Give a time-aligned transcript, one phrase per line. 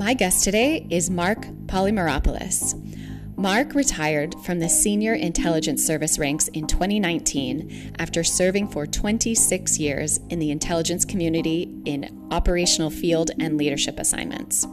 [0.00, 3.36] My guest today is Mark Polymeropoulos.
[3.36, 10.18] Mark retired from the Senior Intelligence Service ranks in 2019 after serving for 26 years
[10.30, 14.66] in the intelligence community in operational field and leadership assignments.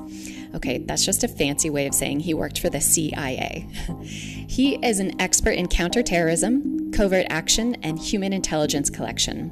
[0.55, 3.68] Okay, that's just a fancy way of saying he worked for the CIA.
[4.05, 9.52] he is an expert in counterterrorism, covert action, and human intelligence collection.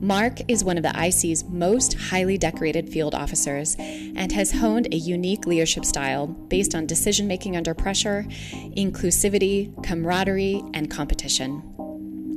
[0.00, 4.96] Mark is one of the IC's most highly decorated field officers and has honed a
[4.96, 8.26] unique leadership style based on decision making under pressure,
[8.76, 11.62] inclusivity, camaraderie, and competition.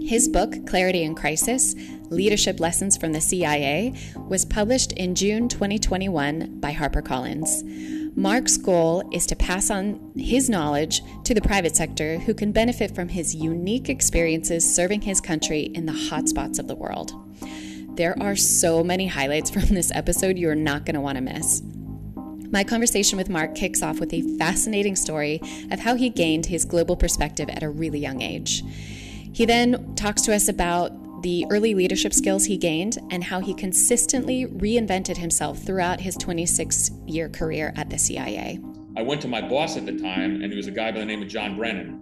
[0.01, 1.75] His book, Clarity in Crisis
[2.09, 8.15] Leadership Lessons from the CIA, was published in June 2021 by HarperCollins.
[8.15, 12.95] Mark's goal is to pass on his knowledge to the private sector who can benefit
[12.95, 17.13] from his unique experiences serving his country in the hotspots of the world.
[17.99, 21.21] There are so many highlights from this episode you are not going to want to
[21.21, 21.61] miss.
[22.49, 26.63] My conversation with Mark kicks off with a fascinating story of how he gained his
[26.63, 28.63] global perspective at a really young age.
[29.33, 33.53] He then talks to us about the early leadership skills he gained and how he
[33.53, 38.61] consistently reinvented himself throughout his 26 year career at the CIA.
[38.95, 41.05] I went to my boss at the time, and he was a guy by the
[41.05, 41.99] name of John Brennan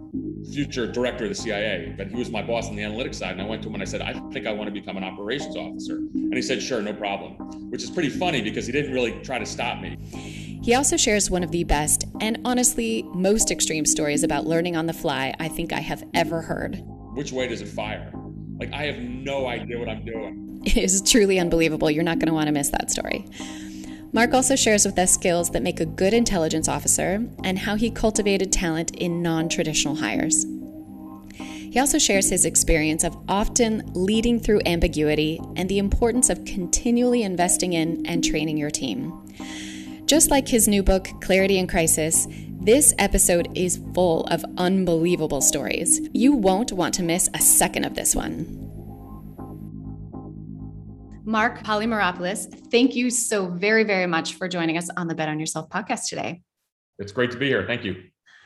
[0.54, 3.32] future director of the CIA, but he was my boss on the analytics side.
[3.32, 5.04] And I went to him and I said, I think I want to become an
[5.04, 5.98] operations officer.
[5.98, 7.34] And he said, sure, no problem,
[7.70, 9.98] which is pretty funny because he didn't really try to stop me.
[10.64, 14.86] He also shares one of the best and honestly most extreme stories about learning on
[14.86, 16.82] the fly I think I have ever heard.
[17.14, 18.12] Which way does it fire?
[18.60, 20.62] Like, I have no idea what I'm doing.
[20.66, 21.90] It is truly unbelievable.
[21.92, 23.26] You're not going to want to miss that story.
[24.14, 27.92] Mark also shares with us skills that make a good intelligence officer and how he
[27.92, 30.46] cultivated talent in non traditional hires.
[31.38, 37.24] He also shares his experience of often leading through ambiguity and the importance of continually
[37.24, 39.14] investing in and training your team.
[40.06, 42.28] Just like his new book, Clarity in Crisis,
[42.62, 46.00] this episode is full of unbelievable stories.
[46.14, 48.77] You won't want to miss a second of this one.
[51.28, 55.42] Mark Polymeropoulos, thank you so very, very much for joining us on the Bet on
[55.42, 56.42] Yourself podcast today.
[57.00, 57.66] It's great to be here.
[57.68, 58.02] Thank you.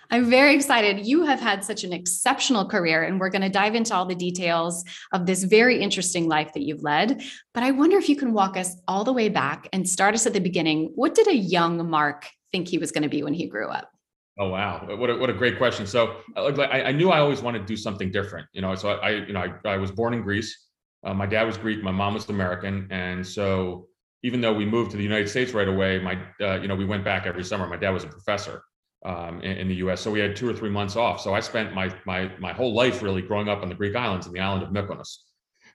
[0.09, 1.05] I'm very excited.
[1.05, 4.15] You have had such an exceptional career, and we're going to dive into all the
[4.15, 4.83] details
[5.13, 7.21] of this very interesting life that you've led.
[7.53, 10.25] But I wonder if you can walk us all the way back and start us
[10.25, 10.91] at the beginning.
[10.95, 13.91] What did a young Mark think he was going to be when he grew up?
[14.39, 15.85] Oh wow, what a, what a great question.
[15.85, 18.73] So uh, I, I knew I always wanted to do something different, you know.
[18.73, 20.70] So I, you know, I, I was born in Greece.
[21.03, 23.87] Uh, my dad was Greek, my mom was American, and so
[24.23, 26.85] even though we moved to the United States right away, my uh, you know we
[26.85, 27.67] went back every summer.
[27.67, 28.63] My dad was a professor
[29.03, 31.19] um, in, in, the U.S., so we had two or three months off.
[31.21, 34.27] So I spent my my my whole life really growing up on the Greek islands
[34.27, 35.17] and the island of Mykonos.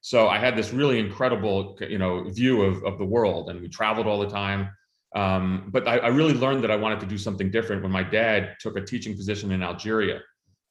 [0.00, 3.69] So I had this really incredible you know view of of the world, and we
[3.69, 4.70] traveled all the time.
[5.16, 8.03] Um, but I, I really learned that I wanted to do something different when my
[8.03, 10.20] dad took a teaching position in Algeria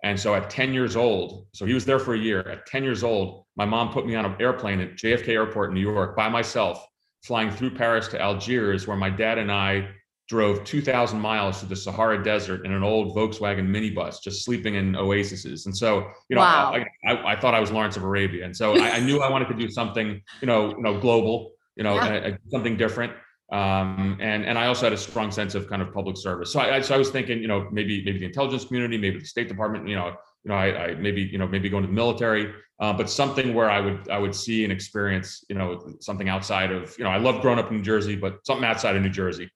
[0.04, 2.42] and so at 10 years old, so he was there for a year.
[2.42, 5.76] At 10 years old, my mom put me on an airplane at JFK Airport in
[5.76, 6.86] New York by myself,
[7.24, 9.90] flying through Paris to Algiers, where my dad and I
[10.28, 14.96] drove 2,000 miles through the Sahara Desert in an old Volkswagen minibus, just sleeping in
[14.96, 15.66] oases.
[15.66, 16.74] And so, you know, wow.
[16.74, 19.30] I, I, I, thought I was Lawrence of Arabia, and so I, I, knew I
[19.30, 22.16] wanted to do something, you know, you know, global, you know, yeah.
[22.16, 23.14] Uh, something different
[23.52, 26.52] um, and and I also had a strong sense of kind of public service.
[26.52, 29.26] So I, so I was thinking, you know, maybe maybe the intelligence community, maybe the
[29.26, 31.94] State Department, you know, you know, I, I maybe you know maybe going to the
[31.94, 36.28] military, uh, but something where I would I would see and experience, you know, something
[36.28, 39.04] outside of, you know, I love growing up in New Jersey, but something outside of
[39.04, 39.50] New Jersey.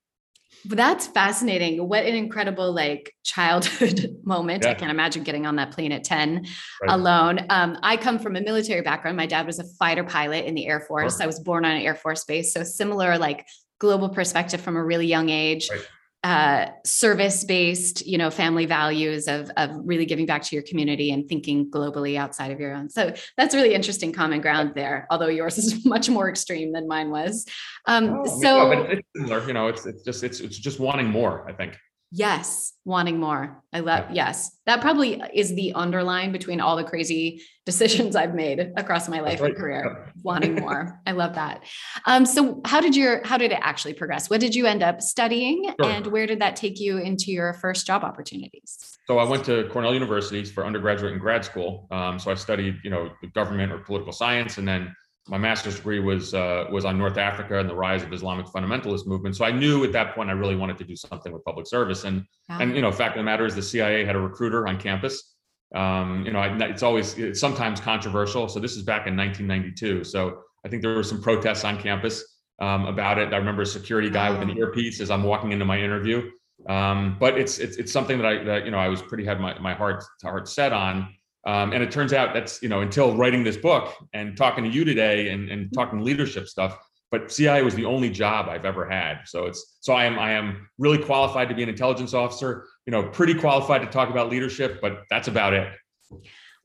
[0.65, 1.87] That's fascinating.
[1.87, 4.63] What an incredible like childhood moment.
[4.65, 4.71] Yeah.
[4.71, 6.45] I can't imagine getting on that plane at 10
[6.81, 6.91] right.
[6.91, 7.45] alone.
[7.49, 9.15] Um, I come from a military background.
[9.15, 11.21] My dad was a fighter pilot in the Air Force.
[11.21, 12.53] I was born on an Air Force base.
[12.53, 13.45] So similar like
[13.79, 15.69] global perspective from a really young age.
[15.69, 15.87] Right.
[16.21, 21.11] Uh, service based, you know, family values of of really giving back to your community
[21.11, 22.89] and thinking globally outside of your own.
[22.89, 25.07] So that's really interesting common ground there.
[25.09, 27.45] Although yours is much more extreme than mine was.
[27.85, 29.47] Um, oh, so, no, it's similar.
[29.47, 31.47] You know, it's it's just it's it's just wanting more.
[31.49, 31.77] I think.
[32.11, 33.63] Yes, wanting more.
[33.71, 34.57] I love, yes.
[34.65, 39.41] That probably is the underline between all the crazy decisions I've made across my life
[39.41, 39.51] right.
[39.51, 40.11] and career.
[40.23, 40.99] wanting more.
[41.05, 41.63] I love that.
[42.07, 44.27] Um, so how did your how did it actually progress?
[44.29, 45.91] What did you end up studying sure.
[45.91, 48.97] and where did that take you into your first job opportunities?
[49.05, 51.87] So I went to Cornell University for undergraduate and grad school.
[51.91, 54.95] Um, so I studied, you know, government or political science and then
[55.29, 59.05] my master's degree was uh, was on North Africa and the rise of Islamic fundamentalist
[59.07, 59.35] movement.
[59.35, 62.03] So I knew at that point I really wanted to do something with public service.
[62.03, 64.79] And and you know, fact of the matter is the CIA had a recruiter on
[64.79, 65.35] campus.
[65.75, 68.47] Um, you know, I, it's always it's sometimes controversial.
[68.49, 70.03] So this is back in 1992.
[70.03, 72.23] So I think there were some protests on campus.
[72.59, 73.33] um, about it.
[73.33, 76.29] I remember a security guy with an earpiece as I'm walking into my interview.
[76.67, 79.39] Um, but it's, it's it's something that I that you know I was pretty had
[79.39, 81.07] my my heart heart set on.
[81.45, 84.69] Um, and it turns out that's you know until writing this book and talking to
[84.69, 86.77] you today and, and talking leadership stuff.
[87.11, 89.21] But CIA was the only job I've ever had.
[89.25, 92.67] So it's so I am I am really qualified to be an intelligence officer.
[92.85, 95.73] You know, pretty qualified to talk about leadership, but that's about it.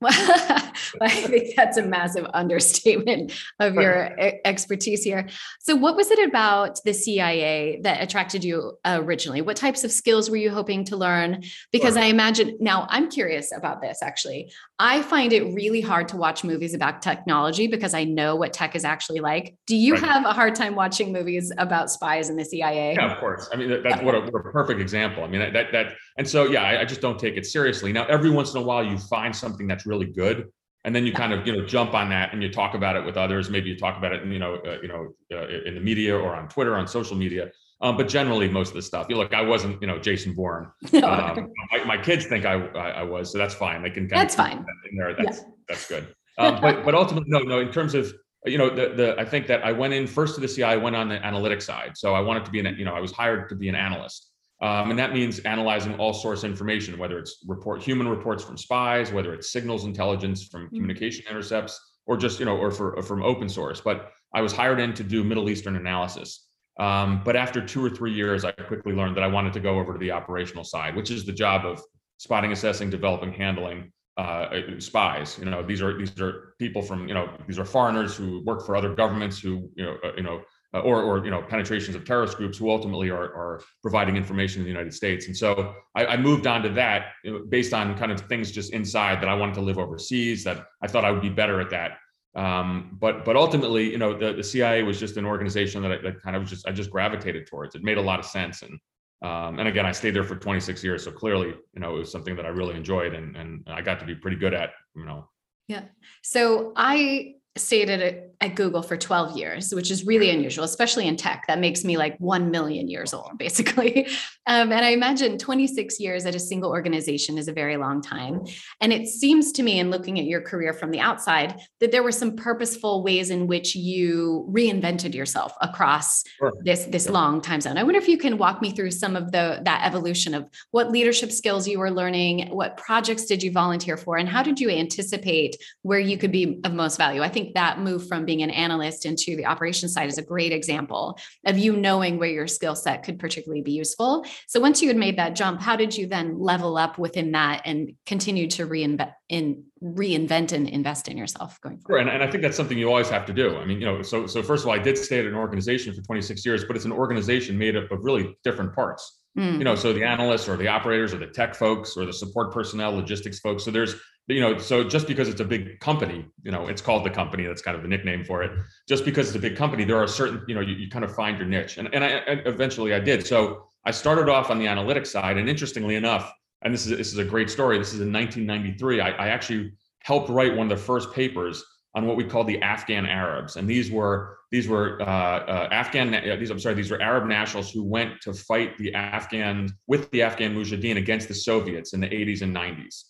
[0.04, 4.10] I think that's a massive understatement of your
[4.44, 5.28] expertise here.
[5.60, 9.40] So, what was it about the CIA that attracted you uh, originally?
[9.40, 11.42] What types of skills were you hoping to learn?
[11.72, 11.94] Because.
[11.94, 14.52] I imagine now I'm curious about this actually.
[14.78, 18.74] I find it really hard to watch movies about technology because I know what tech
[18.74, 19.56] is actually like.
[19.66, 20.02] Do you right.
[20.02, 22.94] have a hard time watching movies about spies in the CIA?
[22.94, 23.48] Yeah, of course.
[23.52, 24.04] I mean, that, that's yeah.
[24.04, 25.22] what, a, what, a, perfect example.
[25.22, 27.92] I mean, that, that, and so, yeah, I, I just don't take it seriously.
[27.92, 30.48] Now, every once in a while, you find something that's really good.
[30.86, 33.04] And then you kind of you know jump on that and you talk about it
[33.04, 33.48] with others.
[33.48, 36.16] Maybe you talk about it in, you know uh, you know uh, in the media
[36.16, 37.50] or on twitter on social media.
[37.80, 40.70] Um, but generally most of the stuff you look i wasn't you know jason bourne.
[40.94, 43.82] Um, my, my, kids think I, I, I was so that's fine.
[43.82, 44.58] They can kind that's of fine.
[44.58, 45.14] that in there.
[45.14, 45.44] That's yeah.
[45.68, 46.14] that's good.
[46.38, 48.12] Um, but but ultimately no no in terms of
[48.44, 50.76] you know the, the i think that i went in first to the ci i
[50.76, 51.96] went on the analytics side.
[51.96, 54.30] So i wanted to be an you know i was hired to be an analyst
[54.64, 59.12] um, and that means analyzing all source information, whether it's report human reports from spies,
[59.12, 60.76] whether it's signals intelligence from mm-hmm.
[60.76, 63.82] communication intercepts, or just you know, or for or from open source.
[63.82, 66.46] But I was hired in to do Middle Eastern analysis.
[66.80, 69.78] Um, but after two or three years, I quickly learned that I wanted to go
[69.78, 71.82] over to the operational side, which is the job of
[72.16, 74.46] spotting, assessing, developing, handling uh,
[74.78, 75.38] spies.
[75.38, 78.64] You know, these are these are people from you know these are foreigners who work
[78.64, 80.40] for other governments who you know uh, you know
[80.74, 84.60] uh, or, or you know penetrations of terrorist groups who ultimately are, are providing information
[84.60, 85.26] in the United States.
[85.26, 87.12] And so I, I moved on to that
[87.48, 90.42] based on kind of things just inside that I wanted to live overseas.
[90.44, 91.98] That I thought I would be better at that.
[92.34, 95.98] Um, but but ultimately, you know, the, the CIA was just an organization that I
[95.98, 97.74] that kind of just I just gravitated towards.
[97.76, 98.78] It made a lot of sense, and
[99.22, 102.12] um, and again, I stayed there for 26 years, so clearly, you know, it was
[102.12, 105.04] something that I really enjoyed, and and I got to be pretty good at, you
[105.04, 105.28] know.
[105.68, 105.84] Yeah.
[106.22, 111.16] So I stayed at, at Google for 12 years, which is really unusual, especially in
[111.16, 111.44] tech.
[111.46, 114.06] That makes me like 1 million years old, basically.
[114.46, 118.44] Um, and I imagine 26 years at a single organization is a very long time.
[118.80, 122.02] And it seems to me, in looking at your career from the outside, that there
[122.02, 126.52] were some purposeful ways in which you reinvented yourself across sure.
[126.64, 127.78] this, this long time zone.
[127.78, 130.90] I wonder if you can walk me through some of the that evolution of what
[130.90, 134.68] leadership skills you were learning, what projects did you volunteer for, and how did you
[134.68, 137.22] anticipate where you could be of most value?
[137.22, 140.22] I think think that move from being an analyst into the operations side is a
[140.22, 144.24] great example of you knowing where your skill set could particularly be useful.
[144.48, 147.62] So once you had made that jump, how did you then level up within that
[147.64, 151.98] and continue to reinvent in reinvent and invest in yourself going forward?
[151.98, 153.56] Sure, and, and I think that's something you always have to do.
[153.56, 155.94] I mean, you know, so so first of all, I did stay at an organization
[155.94, 159.20] for 26 years, but it's an organization made up of really different parts.
[159.36, 159.58] Mm.
[159.58, 162.52] You know, so the analysts or the operators or the tech folks or the support
[162.52, 163.64] personnel, logistics folks.
[163.64, 163.96] So there's
[164.26, 167.44] you know, so just because it's a big company, you know, it's called the company.
[167.44, 168.52] That's kind of the nickname for it.
[168.88, 171.14] Just because it's a big company, there are certain, you know, you, you kind of
[171.14, 173.26] find your niche, and and I and eventually I did.
[173.26, 176.32] So I started off on the analytics side, and interestingly enough,
[176.62, 177.78] and this is this is a great story.
[177.78, 179.00] This is in 1993.
[179.00, 181.62] I, I actually helped write one of the first papers
[181.94, 186.14] on what we call the Afghan Arabs, and these were these were uh, uh, Afghan
[186.14, 190.10] uh, these I'm sorry these were Arab nationals who went to fight the Afghan with
[190.10, 193.04] the Afghan Mujahideen against the Soviets in the 80s and 90s.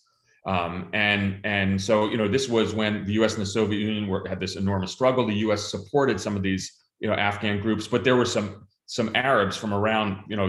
[0.45, 3.33] Um, and and so you know this was when the U.S.
[3.33, 5.25] and the Soviet Union were, had this enormous struggle.
[5.25, 5.69] The U.S.
[5.69, 9.73] supported some of these you know Afghan groups, but there were some some Arabs from
[9.73, 10.47] around you know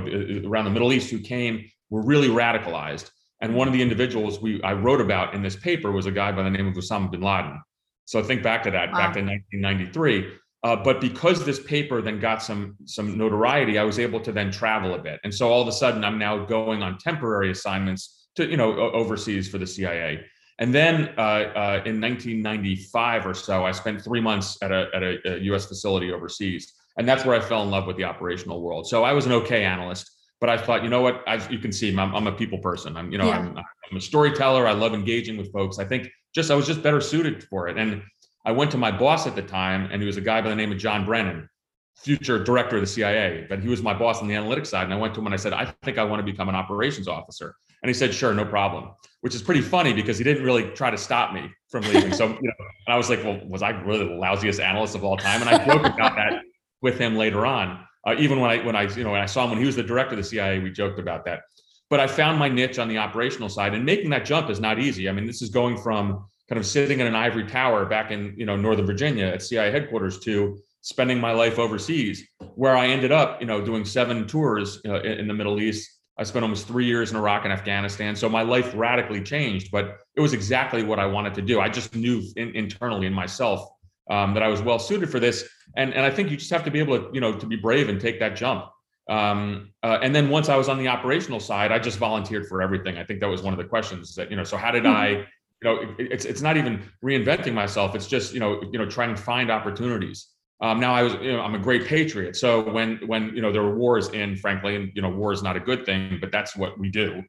[0.48, 3.10] around the Middle East who came were really radicalized.
[3.40, 6.30] And one of the individuals we I wrote about in this paper was a guy
[6.32, 7.60] by the name of Osama bin Laden.
[8.06, 8.98] So think back to that, wow.
[8.98, 10.32] back to 1993.
[10.62, 14.50] Uh, but because this paper then got some some notoriety, I was able to then
[14.50, 15.20] travel a bit.
[15.22, 18.76] And so all of a sudden, I'm now going on temporary assignments to you know
[18.76, 20.24] overseas for the CIA.
[20.58, 25.02] And then uh, uh, in 1995 or so, I spent three months at a, at
[25.02, 25.66] a, a, U.S.
[25.66, 28.88] facility overseas, and that's where I fell in love with the operational world.
[28.88, 31.22] So I was an okay analyst, but I thought, you know what?
[31.26, 32.96] I, you can see, I'm, I'm, a people person.
[32.96, 33.38] I'm, you know, yeah.
[33.38, 34.66] I'm, I'm a storyteller.
[34.66, 35.78] I love engaging with folks.
[35.78, 37.78] I think just I was just better suited for it.
[37.78, 38.02] And
[38.44, 40.56] I went to my boss at the time, and he was a guy by the
[40.56, 41.48] name of John Brennan,
[41.96, 43.46] future director of the CIA.
[43.48, 45.34] But he was my boss on the analytics side, and I went to him and
[45.34, 47.56] I said, I think I want to become an operations officer.
[47.82, 48.90] And he said, sure, no problem,
[49.20, 52.12] which is pretty funny because he didn't really try to stop me from leaving.
[52.12, 55.04] So, you know, and I was like, well, was I really the lousiest analyst of
[55.04, 55.40] all time?
[55.40, 56.42] And I joked about that
[56.80, 57.86] with him later on.
[58.06, 59.76] Uh, even when I, when I, you know, when I saw him when he was
[59.76, 61.42] the director of the CIA, we joked about that.
[61.90, 64.78] But I found my niche on the operational side, and making that jump is not
[64.78, 65.08] easy.
[65.08, 68.34] I mean, this is going from kind of sitting in an ivory tower back in,
[68.36, 73.10] you know, Northern Virginia at CIA headquarters to spending my life overseas, where I ended
[73.10, 75.90] up, you know, doing seven tours uh, in, in the Middle East.
[76.18, 78.16] I spent almost three years in Iraq and Afghanistan.
[78.16, 81.60] So my life radically changed, but it was exactly what I wanted to do.
[81.60, 83.68] I just knew in, internally in myself
[84.10, 85.48] um, that I was well suited for this.
[85.76, 87.56] And, and I think you just have to be able to, you know, to be
[87.56, 88.66] brave and take that jump.
[89.08, 92.60] Um, uh, and then once I was on the operational side, I just volunteered for
[92.60, 92.98] everything.
[92.98, 94.96] I think that was one of the questions that, you know, so how did mm-hmm.
[94.96, 97.94] I, you know, it, it's, it's not even reinventing myself.
[97.94, 100.28] It's just, you know, you know, trying to find opportunities.
[100.60, 102.34] Um, now I was, you know, I'm a great patriot.
[102.34, 105.42] So when, when, you know, there were wars in, frankly, and, you know, war is
[105.42, 107.22] not a good thing, but that's what we do.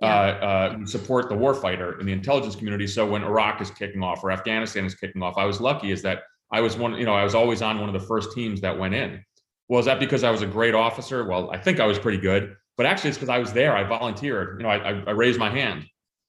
[0.00, 0.08] Yeah.
[0.08, 2.86] Uh, uh, support the warfighter in the intelligence community.
[2.86, 6.00] So when Iraq is kicking off or Afghanistan is kicking off, I was lucky is
[6.02, 8.62] that I was one, you know, I was always on one of the first teams
[8.62, 9.22] that went in.
[9.68, 11.24] Well, is that because I was a great officer?
[11.28, 13.76] Well, I think I was pretty good, but actually it's because I was there.
[13.76, 14.58] I volunteered.
[14.58, 15.84] You know, I, I raised my hand,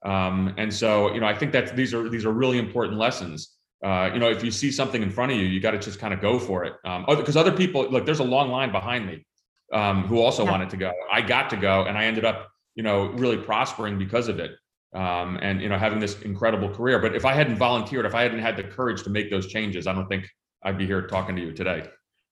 [0.05, 3.57] um, and so you know, I think that these are these are really important lessons.
[3.83, 5.97] Uh, you know, if you see something in front of you, you got to just
[5.97, 6.73] kind of go for it.
[6.83, 9.25] Because um, other people, look, there's a long line behind me
[9.73, 10.51] um, who also yeah.
[10.51, 10.91] wanted to go.
[11.11, 14.51] I got to go, and I ended up, you know, really prospering because of it.
[14.93, 16.99] Um, and you know, having this incredible career.
[16.99, 19.87] But if I hadn't volunteered, if I hadn't had the courage to make those changes,
[19.87, 20.27] I don't think
[20.63, 21.87] I'd be here talking to you today.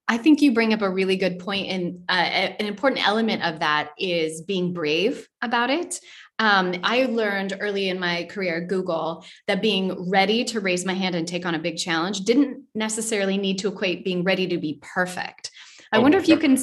[0.10, 3.60] I think you bring up a really good point, and uh, an important element of
[3.60, 6.00] that is being brave about it.
[6.40, 10.94] Um, I learned early in my career at Google that being ready to raise my
[10.94, 14.58] hand and take on a big challenge didn't necessarily need to equate being ready to
[14.58, 15.52] be perfect.
[15.92, 16.58] I oh, wonder if you can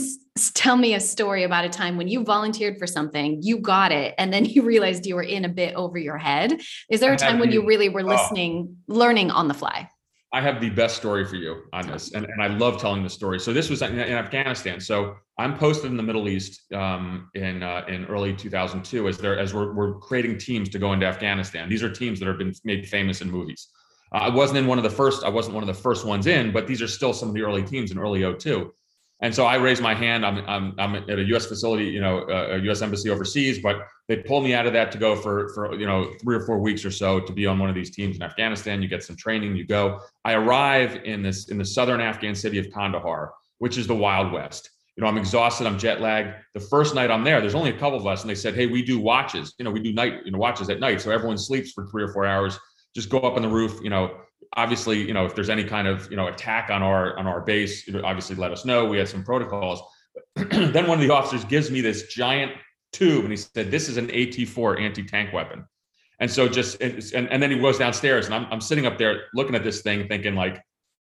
[0.55, 4.15] tell me a story about a time when you volunteered for something, you got it,
[4.19, 6.61] and then you realized you were in a bit over your head.
[6.91, 8.07] Is there a time when you really were oh.
[8.07, 8.95] listening, oh.
[8.95, 9.89] learning on the fly?
[10.33, 13.09] I have the best story for you on this, and, and I love telling the
[13.09, 13.39] story.
[13.39, 14.81] So this was in, in Afghanistan.
[14.81, 19.39] So I'm posted in the Middle East um, in uh, in early 2002 as there
[19.39, 21.69] as we're, we're creating teams to go into Afghanistan.
[21.69, 23.69] These are teams that have been made famous in movies.
[24.13, 25.25] Uh, I wasn't in one of the first.
[25.25, 27.43] I wasn't one of the first ones in, but these are still some of the
[27.43, 28.73] early teams in early 02.
[29.21, 30.27] And so I raised my hand.
[30.27, 31.47] I'm, I'm, I'm at a U.S.
[31.47, 32.83] facility, you know, uh, a U.S.
[32.83, 36.13] embassy overseas, but they pull me out of that to go for, for, you know,
[36.21, 38.83] three or four weeks or so to be on one of these teams in Afghanistan.
[38.83, 40.01] You get some training, you go.
[40.25, 44.33] I arrive in this, in the southern Afghan city of Kandahar, which is the Wild
[44.33, 44.71] West.
[44.97, 46.35] You know, I'm exhausted, I'm jet lagged.
[46.55, 48.67] The first night I'm there, there's only a couple of us, and they said, Hey,
[48.67, 51.01] we do watches, you know, we do night, you know, watches at night.
[51.01, 52.59] So everyone sleeps for three or four hours.
[52.95, 54.21] Just go up on the roof, you know,
[54.57, 57.41] obviously, you know, if there's any kind of you know attack on our on our
[57.41, 58.87] base, obviously let us know.
[58.87, 59.83] We had some protocols.
[60.35, 62.53] then one of the officers gives me this giant
[62.93, 65.65] tube, and he said, "This is an AT4 anti-tank weapon."
[66.19, 69.25] And so just and, and then he goes downstairs, and I'm I'm sitting up there
[69.35, 70.63] looking at this thing, thinking like,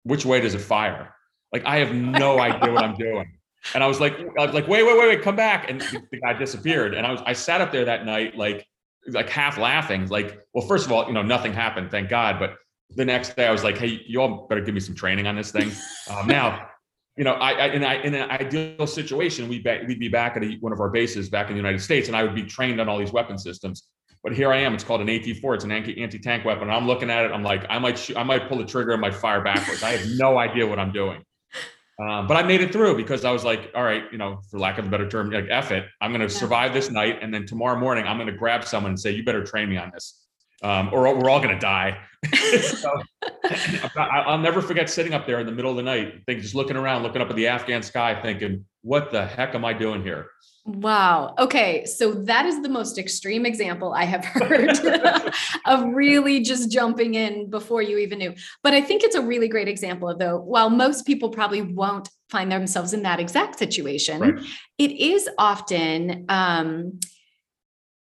[0.04, 1.14] which way does it fire?
[1.54, 3.32] Like I have no idea what I'm doing.
[3.74, 5.70] And I was like, I was like, wait, wait, wait, wait, come back.
[5.70, 6.94] And the guy disappeared.
[6.94, 8.68] And I was I sat up there that night, like
[9.08, 12.40] like half laughing, like, well, first of all, you know, nothing happened, thank God.
[12.40, 12.56] But
[12.92, 15.36] the next day I was like, hey, you all better give me some training on
[15.36, 15.72] this thing.
[16.08, 16.70] Um, now,
[17.18, 20.38] you know, I, I, in, I, in an ideal situation, we'd, be, we'd be back
[20.38, 22.44] at a, one of our bases back in the United States, and I would be
[22.44, 23.88] trained on all these weapon systems.
[24.24, 24.76] But here I am.
[24.76, 25.56] It's called an AT4.
[25.56, 26.64] It's an anti-tank weapon.
[26.64, 27.32] And I'm looking at it.
[27.32, 29.82] I'm like, I might, shoot, I might pull the trigger and might fire backwards.
[29.82, 31.24] I have no idea what I'm doing.
[32.00, 34.60] Um, but I made it through because I was like, all right, you know, for
[34.60, 35.86] lack of a better term, like F it.
[36.02, 36.40] I'm going to yeah.
[36.40, 39.24] survive this night, and then tomorrow morning, I'm going to grab someone and say, you
[39.24, 40.26] better train me on this
[40.64, 41.98] um, or we're all going to die.
[42.62, 43.02] so,
[43.96, 46.76] I'll never forget sitting up there in the middle of the night, think, just looking
[46.76, 50.28] around, looking up at the Afghan sky, thinking, "What the heck am I doing here?"
[50.66, 51.36] Wow.
[51.38, 51.86] Okay.
[51.86, 54.80] So that is the most extreme example I have heard
[55.66, 58.34] of really just jumping in before you even knew.
[58.64, 62.10] But I think it's a really great example of though, while most people probably won't
[62.32, 64.44] find themselves in that exact situation, right.
[64.80, 67.00] it is often um,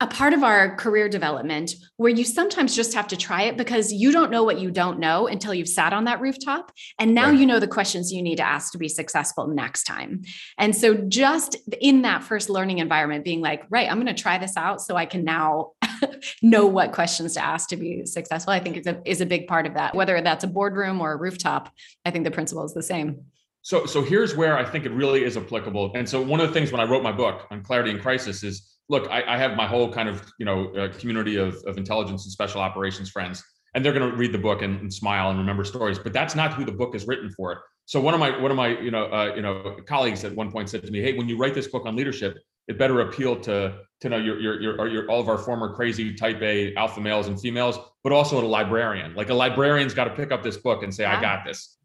[0.01, 3.93] a part of our career development where you sometimes just have to try it because
[3.93, 6.71] you don't know what you don't know until you've sat on that rooftop.
[6.99, 7.39] And now right.
[7.39, 10.23] you know the questions you need to ask to be successful next time.
[10.59, 14.37] And so, just in that first learning environment, being like, right, I'm going to try
[14.37, 15.73] this out so I can now
[16.43, 19.47] know what questions to ask to be successful, I think is a, is a big
[19.47, 19.95] part of that.
[19.95, 21.73] Whether that's a boardroom or a rooftop,
[22.05, 23.25] I think the principle is the same.
[23.63, 25.93] So, so here's where I think it really is applicable.
[25.95, 28.45] And so, one of the things when I wrote my book on clarity in crisis
[28.45, 31.77] is look, I, I, have my whole kind of you know uh, community of, of
[31.77, 33.43] intelligence and special operations friends,
[33.75, 35.99] and they're going to read the book and, and, smile and remember stories.
[35.99, 37.63] But that's not who the book is written for.
[37.85, 40.51] So one of my one of my you know uh, you know colleagues at one
[40.51, 42.37] point said to me, "Hey, when you write this book on leadership,
[42.69, 46.15] it better appeal to to know your your your, your all of our former crazy
[46.15, 49.15] Type A alpha males and females, but also a librarian.
[49.15, 51.77] Like a librarian's got to pick up this book and say, "I got this."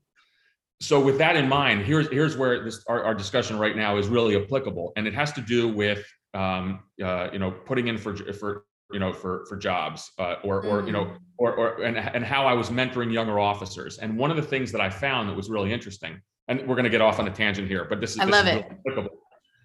[0.81, 4.07] So with that in mind, here's here's where this our, our discussion right now is
[4.07, 6.03] really applicable, and it has to do with
[6.33, 10.65] um, uh, you know, putting in for for you know for for jobs uh, or
[10.65, 11.17] or you know mm.
[11.37, 13.97] or or and and how I was mentoring younger officers.
[13.97, 16.21] And one of the things that I found that was really interesting
[16.51, 18.33] and we're going to get off on a tangent here, but this is I this
[18.33, 18.55] love is it.
[18.55, 19.17] really applicable.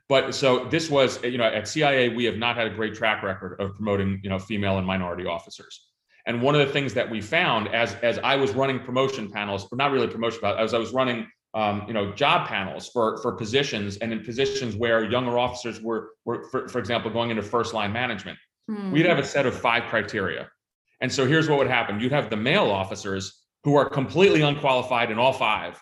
[0.09, 3.25] But so this was, you know, at CIA, we have not had a great track
[3.25, 5.89] record of promoting, you know, female and minority officers.
[6.27, 9.67] And one of the things that we found as as I was running promotion panels,
[9.69, 13.17] but not really promotion, but as I was running, um, you know, job panels for
[13.23, 17.43] for positions and in positions where younger officers were were, for, for example, going into
[17.43, 18.91] first line management, Hmm.
[18.93, 20.51] we'd have a set of five criteria.
[21.01, 25.11] And so here's what would happen: you'd have the male officers who are completely unqualified
[25.11, 25.81] in all five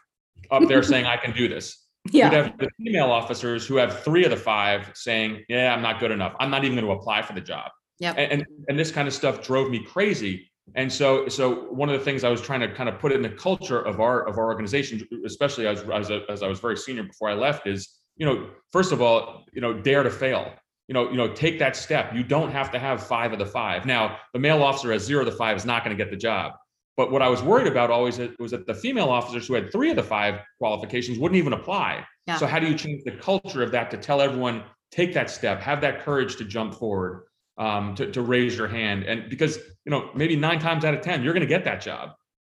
[0.51, 1.67] up there saying, "I can do this."
[2.13, 2.27] yeah.
[2.27, 5.99] You'd have the female officers who have three of the five saying, "Yeah, I'm not
[5.99, 6.35] good enough.
[6.39, 8.15] I'm not even going to apply for the job." Yep.
[8.19, 10.51] And, and and this kind of stuff drove me crazy.
[10.75, 13.23] And so so one of the things I was trying to kind of put in
[13.23, 16.77] the culture of our of our organization, especially as as, a, as I was very
[16.77, 20.53] senior before I left, is you know first of all you know dare to fail.
[20.89, 22.15] You know you know take that step.
[22.15, 23.85] You don't have to have five of the five.
[23.87, 26.17] Now the male officer has zero of the five is not going to get the
[26.17, 26.53] job.
[26.97, 29.91] But what I was worried about always was that the female officers who had three
[29.91, 32.05] of the five qualifications wouldn't even apply.
[32.27, 32.37] Yeah.
[32.37, 35.61] So how do you change the culture of that to tell everyone take that step,
[35.61, 37.25] have that courage to jump forward,
[37.59, 41.01] um, to, to raise your hand, and because you know maybe nine times out of
[41.01, 42.11] ten you're going to get that job.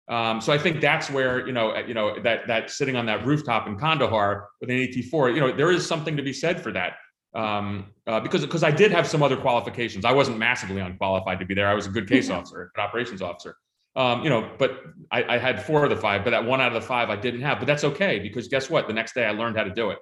[0.08, 3.24] Um, so I think that's where you know you know that that sitting on that
[3.26, 6.72] rooftop in Kandahar with an AT4, you know there is something to be said for
[6.72, 6.94] that.
[7.34, 10.04] Um, uh, because because I did have some other qualifications.
[10.04, 11.68] I wasn't massively unqualified to be there.
[11.68, 13.56] I was a good case officer, an operations officer.
[13.94, 14.80] Um, you know, but
[15.10, 17.16] I, I had four of the five, but that one out of the five I
[17.16, 17.58] didn't have.
[17.58, 18.86] But that's okay because guess what?
[18.86, 19.98] The next day I learned how to do it.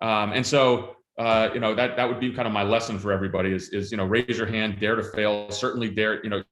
[0.00, 3.12] Um, and so uh, you know that that would be kind of my lesson for
[3.12, 6.36] everybody is is you know raise your hand, dare to fail, certainly dare you know
[6.38, 6.44] you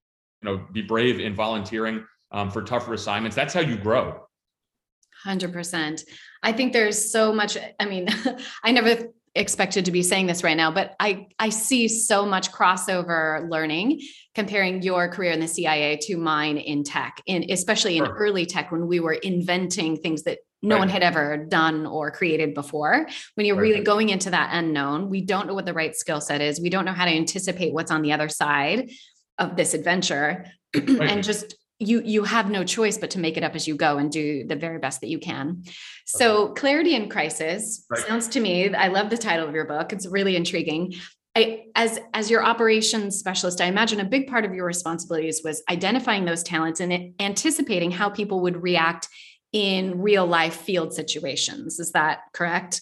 [0.43, 3.35] know be brave in volunteering um, for tougher assignments.
[3.35, 4.27] That's how you grow.
[5.25, 6.03] Hundred percent.
[6.43, 7.57] I think there's so much.
[7.79, 8.09] I mean,
[8.65, 12.51] I never expected to be saying this right now, but I I see so much
[12.53, 14.01] crossover learning
[14.35, 18.15] comparing your career in the CIA to mine in tech, in especially in Sure.
[18.15, 22.55] early tech when we were inventing things that no one had ever done or created
[22.55, 23.07] before.
[23.35, 23.63] When you're Right.
[23.63, 26.61] really going into that unknown, we don't know what the right skill set is.
[26.61, 28.91] We don't know how to anticipate what's on the other side
[29.39, 33.55] of this adventure, and just you you have no choice but to make it up
[33.55, 35.63] as you go and do the very best that you can.
[36.05, 38.07] So clarity in crisis Right.
[38.07, 38.73] sounds to me.
[38.75, 39.93] I love the title of your book.
[39.93, 40.95] It's really intriguing.
[41.35, 45.63] I, as as your operations specialist, I imagine a big part of your responsibilities was
[45.71, 49.09] identifying those talents and anticipating how people would react
[49.53, 51.81] in real life field situations.
[51.81, 52.81] Is that correct?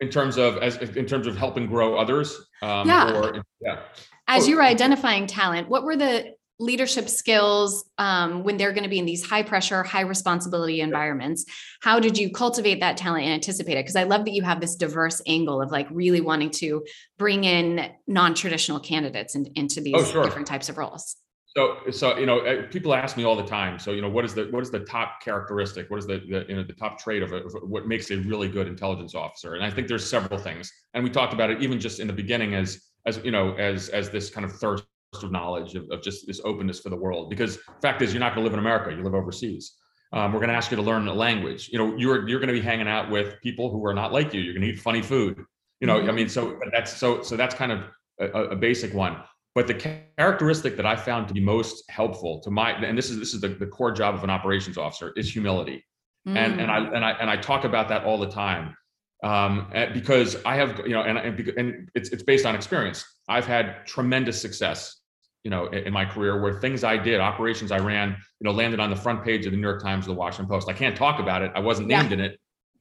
[0.00, 2.38] In terms of as in terms of helping grow others.
[2.62, 3.12] Um, Yeah.
[3.18, 3.80] Or yeah.
[4.28, 8.88] As you were identifying talent, what were the leadership skills um, when they're going to
[8.88, 11.44] be in these high pressure, high responsibility environments?
[11.82, 13.84] How did you cultivate that talent and anticipate it?
[13.84, 16.84] Because I love that you have this diverse angle of like really wanting to
[17.18, 20.24] bring in non traditional candidates in, into these Oh, sure.
[20.24, 21.16] different types of roles.
[21.56, 23.78] So, so you know, uh, people ask me all the time.
[23.78, 25.90] So, you know, what is the what is the top characteristic?
[25.90, 28.16] What is the, the you know the top trait of, a, of what makes a
[28.18, 29.54] really good intelligence officer?
[29.54, 30.70] And I think there's several things.
[30.92, 33.88] And we talked about it even just in the beginning as as you know as
[33.88, 34.84] as this kind of thirst
[35.22, 37.30] of knowledge of, of just this openness for the world.
[37.30, 38.90] Because fact is, you're not going to live in America.
[38.94, 39.76] You live overseas.
[40.12, 41.70] Um, we're going to ask you to learn a language.
[41.72, 44.34] You know, you're you're going to be hanging out with people who are not like
[44.34, 44.42] you.
[44.42, 45.42] You're going to eat funny food.
[45.80, 46.14] You know, I Mhm.
[46.14, 47.80] mean, so that's so so that's kind of
[48.20, 49.16] a- a basic one.
[49.56, 49.74] But the
[50.18, 53.40] characteristic that I found to be most helpful to my and this is this is
[53.40, 55.82] the, the core job of an operations officer is humility.
[56.26, 56.94] And and I Mm.
[56.96, 58.76] and I and I talk about that all the time.
[59.24, 63.02] Um, because I have you know and and, and it's it's based on experience.
[63.30, 65.00] I've had tremendous success,
[65.42, 68.52] you know, in, in my career where things I did, operations I ran, you know,
[68.52, 70.68] landed on the front page of the New York Times or the Washington Post.
[70.68, 71.50] I can't talk about it.
[71.54, 72.02] I wasn't Yeah.
[72.02, 72.38] named in it.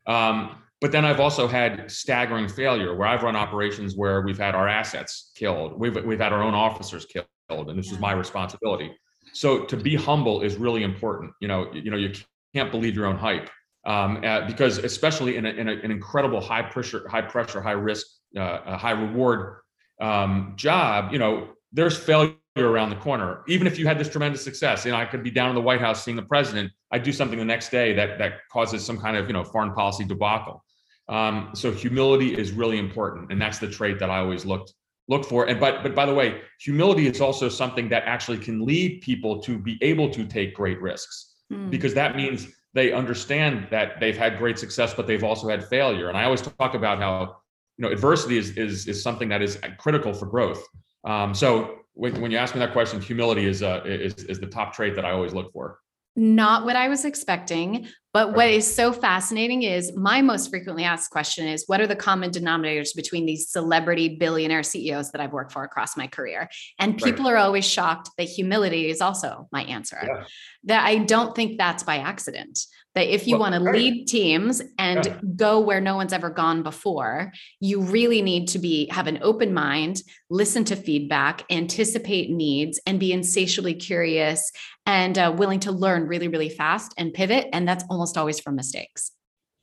[0.08, 4.54] Um, but then I've also had staggering failure where I've run operations where we've had
[4.54, 5.80] our assets killed.
[5.80, 8.96] We've we've had our own officers killed, and this is my responsibility.
[9.34, 11.32] So to be humble is really important.
[11.42, 12.14] You know, you know, you
[12.54, 13.50] can't believe your own hype
[13.88, 17.72] um, uh, because especially in, a, in a, an incredible high pressure, high pressure, high
[17.72, 18.06] risk,
[18.38, 19.62] uh, a high reward
[20.00, 21.12] um, job.
[21.12, 23.42] You know, there's failure around the corner.
[23.48, 25.62] Even if you had this tremendous success, you know, I could be down in the
[25.62, 26.72] White House seeing the president.
[26.92, 29.74] I do something the next day that that causes some kind of you know foreign
[29.74, 30.62] policy debacle.
[31.08, 34.74] Um, so humility is really important, and that's the trait that I always looked
[35.08, 35.48] look for.
[35.48, 39.42] And but but by the way, humility is also something that actually can lead people
[39.44, 41.70] to be able to take great risks Mm.
[41.70, 46.10] because that means they understand that they've had great success, but they've also had failure.
[46.10, 47.38] And I always talk about how
[47.78, 50.64] you know adversity is is is something that is critical for growth.
[51.06, 54.48] Um, so when, when you ask me that question, humility is uh, is is the
[54.48, 55.80] top trait that I always look for.
[56.16, 61.12] Not what I was expecting, But what is so fascinating is my most frequently asked
[61.12, 65.52] question is what are the common denominators between these celebrity billionaire CEOs that I've worked
[65.52, 66.48] for across my career?
[66.80, 67.34] And people right.
[67.34, 70.00] are always shocked that humility is also my answer.
[70.02, 70.24] Yeah.
[70.64, 72.58] That I don't think that's by accident.
[72.96, 75.20] That if you well, want to lead teams and yeah.
[75.36, 79.54] go where no one's ever gone before, you really need to be have an open
[79.54, 84.52] mind, listen to feedback, anticipate needs, and be insatiably curious
[84.86, 87.48] and uh, willing to learn really, really fast and pivot.
[87.52, 89.12] And that's almost always from mistakes.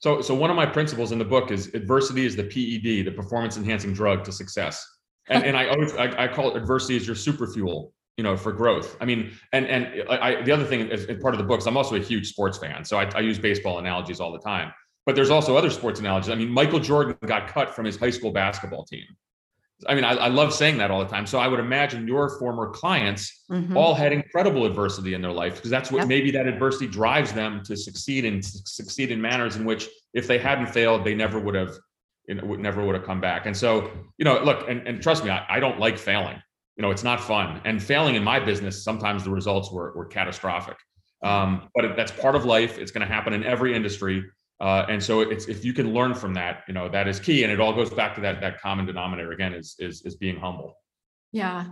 [0.01, 3.13] So, so one of my principles in the book is adversity is the PED, the
[3.13, 4.85] performance enhancing drug to success.
[5.29, 8.37] And, and I always I, I call it adversity is your super fuel you know
[8.37, 8.97] for growth.
[9.01, 11.97] I mean and and I, the other thing is, part of the books i'm also
[11.97, 14.73] a huge sports fan so I, I, use baseball analogies all the time.
[15.05, 16.31] But there's also other sports analogies.
[16.31, 19.05] I mean michael jordan got cut from his high school basketball team.
[19.89, 21.27] I mean i, I love saying that all the time.
[21.27, 23.77] So i would imagine your former clients mm-hmm.
[23.77, 26.09] all had incredible adversity in their life because that's what yep.
[26.09, 30.39] maybe that adversity drives them to succeed and succeed in manners in which if they
[30.39, 31.77] hadn't failed they never would have
[32.29, 33.47] you know, would never would have come back.
[33.47, 36.43] And so you know look and, and trust me I, I don't like failing
[36.77, 37.61] you know it's not fun.
[37.65, 40.77] And failing in my business sometimes the results were, were catastrophic.
[41.23, 42.79] Um, but that's part of life.
[42.79, 44.25] It's going to happen in every industry.
[44.61, 47.45] Uh, and so it's if you can learn from that you know that is key.
[47.45, 50.37] And it all goes back to that that common denominator again is is, is being
[50.37, 50.77] humble.
[51.33, 51.67] Yeah.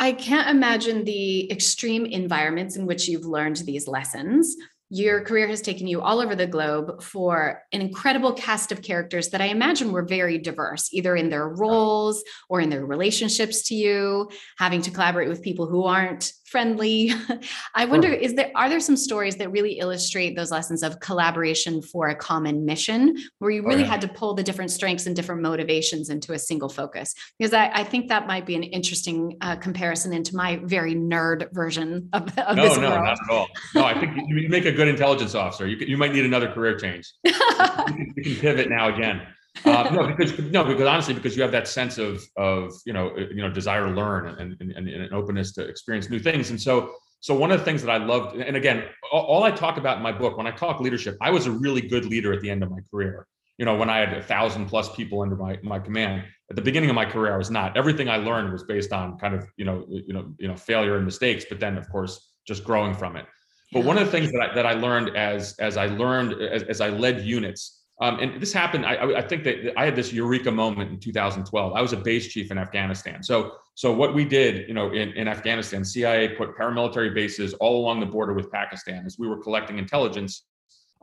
[0.00, 4.56] I can't imagine the extreme environments in which you've learned these lessons
[4.90, 9.28] your career has taken you all over the globe for an incredible cast of characters
[9.28, 13.74] that I imagine were very diverse, either in their roles or in their relationships to
[13.74, 17.12] you, having to collaborate with people who aren't friendly.
[17.74, 21.82] I wonder, is there are there some stories that really illustrate those lessons of collaboration
[21.82, 23.92] for a common mission, where you really oh, yeah.
[23.92, 27.14] had to pull the different strengths and different motivations into a single focus?
[27.38, 31.52] Because I, I think that might be an interesting uh, comparison into my very nerd
[31.52, 33.04] version of, of no, this no, world.
[33.04, 33.46] not at all.
[33.74, 35.66] No, I think you make a good intelligence officer.
[35.66, 37.12] You, you might need another career change.
[37.24, 39.22] you, can, you can pivot now again.
[39.64, 43.10] Uh, no, because no, because honestly, because you have that sense of of you know
[43.10, 46.50] uh, you know desire to learn and and, and an openness to experience new things,
[46.50, 49.50] and so so one of the things that I loved, and again, all, all, I
[49.50, 52.32] talk about in my book, when I talk leadership, I was a really good leader
[52.32, 53.26] at the end of my career.
[53.58, 56.24] You know, when I had a thousand plus people under my my command.
[56.50, 57.76] At the beginning of my career, I was not.
[57.76, 60.96] Everything I learned was based on kind of you know you know you know failure
[60.96, 63.26] and mistakes, but then of course just growing from it.
[63.72, 66.62] But one of the things that I, that I learned as as I learned as,
[66.62, 68.86] as I led units um, and this happened.
[68.86, 71.72] I, I, think that I had this eureka moment in 2012.
[71.72, 73.24] I was a base chief in Afghanistan.
[73.24, 77.80] So, so what we did, you know, in, in Afghanistan, CIA put paramilitary bases all
[77.80, 80.44] along the border with Pakistan as we were collecting intelligence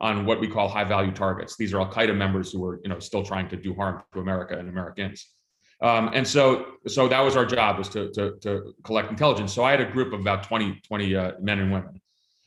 [0.00, 1.56] on what we call high value targets.
[1.56, 4.20] These are Al Qaeda members who were, you know, still trying to do harm to
[4.20, 5.26] America and Americans.
[5.82, 9.52] Um, and so, so that was our job was to, to, to, collect intelligence.
[9.52, 12.00] So I had a group of about 20, 20 uh, men and women.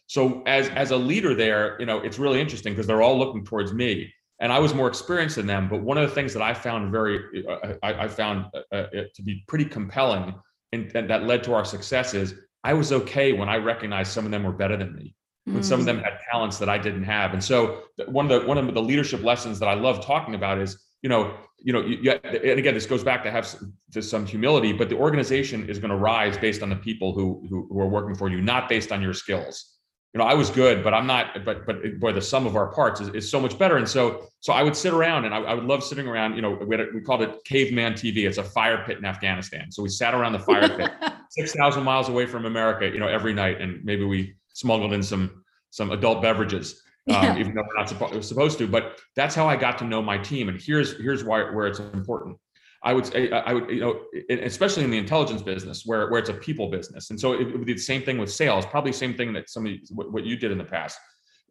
[0.08, 3.46] So as, as a leader there, you know, it's really interesting because they're all looking
[3.46, 5.68] towards me and I was more experienced than them.
[5.68, 8.86] But one of the things that I found very, uh, I, I, found uh, uh
[9.14, 10.34] to be pretty compelling,
[10.72, 14.26] and, and, that led to our success is I was okay when I recognized some
[14.26, 16.04] of them were better than me, when mm some of them mm.
[16.04, 17.34] had talents that I didn't have.
[17.34, 20.60] And so one of the one of the leadership lessons that I love talking about
[20.60, 23.74] is, you know, you know, you, you, and again, this goes back to have some,
[23.92, 27.46] to some humility, but the organization is going to rise based on the people who,
[27.50, 29.79] who who are working for you, not based on your skills
[30.14, 32.68] you know, I was good, but I'm not, but, but boy, the sum of our
[32.68, 33.78] parts is, is so much better.
[33.78, 36.42] And so, so I would sit around and I, I would love sitting around, you
[36.42, 38.28] know, we, had a, we called it caveman TV.
[38.28, 39.72] It's a fire pit in Afghanistan.
[39.72, 40.92] So we sat around the fire pit
[41.30, 43.62] 6,000 miles away from America, you know, every night.
[43.62, 48.24] And maybe we smuggled in some, some adult beverages, um, even though we're not suppo-
[48.24, 50.50] supposed to, but that's how I got to know my team.
[50.50, 52.38] And here's, here's why, where it's important.
[52.84, 56.30] I would say I would you know especially in the intelligence business where where it's
[56.30, 57.10] a people business.
[57.10, 59.82] And so it, would be the same thing with sales probably same thing that somebody
[59.90, 60.98] what, what you did in the past.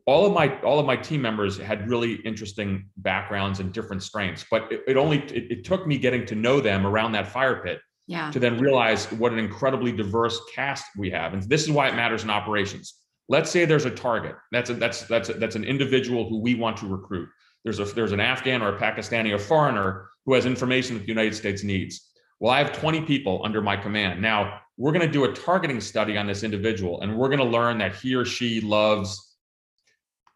[0.06, 4.46] All of my all of my team members had really interesting backgrounds and different strengths
[4.50, 7.62] but it, it only it, it, took me getting to know them around that fire
[7.62, 8.30] pit yeah.
[8.30, 11.34] to then realize what an incredibly diverse cast we have.
[11.34, 12.94] And this is why it matters in operations.
[13.28, 14.34] Let's say there's a target.
[14.50, 17.28] That's a, that's that's a, that's an individual who we want to recruit
[17.64, 21.08] there's a there's an afghan or a pakistani or foreigner who has information that the
[21.08, 22.10] United States needs.
[22.38, 24.20] Well, I have 20 people under my command.
[24.20, 27.46] Now, we're going to do a targeting study on this individual, and we're going to
[27.46, 29.36] learn that he or she loves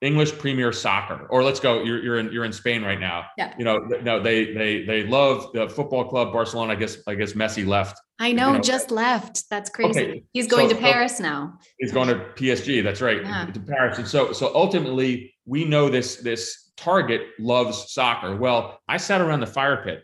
[0.00, 1.26] English Premier Soccer.
[1.28, 1.82] Or let's go.
[1.82, 3.26] You're, you're in you're in Spain right now.
[3.38, 3.54] Yeah.
[3.58, 6.72] You know, no, they they they love the football club Barcelona.
[6.72, 8.00] I guess I guess Messi left.
[8.18, 8.61] I know, you know.
[8.61, 9.44] just left.
[9.50, 10.00] That's crazy.
[10.00, 10.24] Okay.
[10.32, 11.58] He's going so, to Paris so now.
[11.78, 12.82] He's going to PSG.
[12.82, 13.46] That's right, yeah.
[13.46, 13.98] to Paris.
[13.98, 18.37] And so so ultimately, we know this this target loves soccer.
[18.37, 20.02] Well, I sat around the fire pit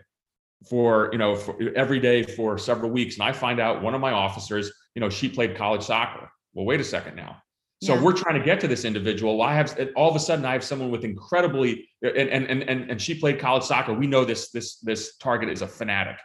[0.69, 4.01] for you know for every day for several weeks, and I find out one of
[4.01, 6.29] my officers, you know, she played college soccer.
[6.55, 7.37] Well, wait a second now.
[7.81, 8.03] So Yeah.
[8.03, 9.39] we're trying to get to this individual.
[9.39, 12.63] Well, I have all of a sudden I have someone with incredibly and and and
[12.65, 13.93] and, and she played college soccer.
[13.93, 16.17] We know this this this target is a fanatic.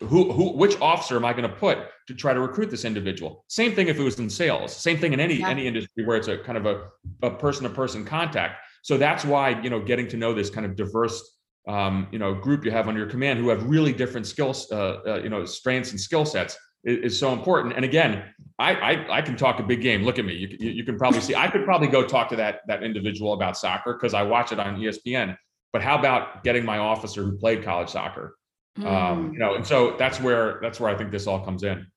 [0.00, 3.44] Who who which officer am I going to put to try to recruit this individual?
[3.48, 4.74] Same thing if it was in sales.
[4.74, 5.50] Same thing in any Yeah.
[5.50, 6.88] any industry where it's a kind of a
[7.22, 8.60] a person to person contact.
[8.86, 12.32] So that's why you know getting to know this kind of diverse um, you know
[12.34, 15.44] group you have under your command who have really different skills uh, uh, you know
[15.44, 17.74] strengths and skill sets is, is so important.
[17.74, 18.22] And again,
[18.60, 20.04] I, I I can talk a big game.
[20.04, 20.34] Look at me.
[20.34, 21.34] You, you, you can probably see.
[21.34, 24.60] I could probably go talk to that that individual about soccer because I watch it
[24.60, 25.36] on ESPN.
[25.72, 28.36] But how about getting my officer who played college soccer?
[28.78, 28.86] Mm.
[28.86, 31.88] Um, you know, and so that's where that's where I think this all comes in.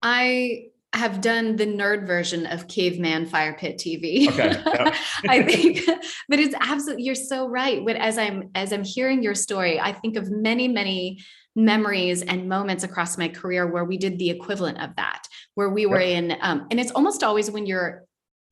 [0.00, 4.28] I have done the nerd version of caveman fire pit TV.
[4.28, 4.96] Okay, yeah.
[5.28, 5.80] I think,
[6.28, 7.84] but it's absolutely, you're so right.
[7.84, 11.18] But as I'm, as I'm hearing your story, I think of many, many
[11.56, 15.86] memories and moments across my career where we did the equivalent of that, where we
[15.86, 18.04] were in, um, and it's almost always when you're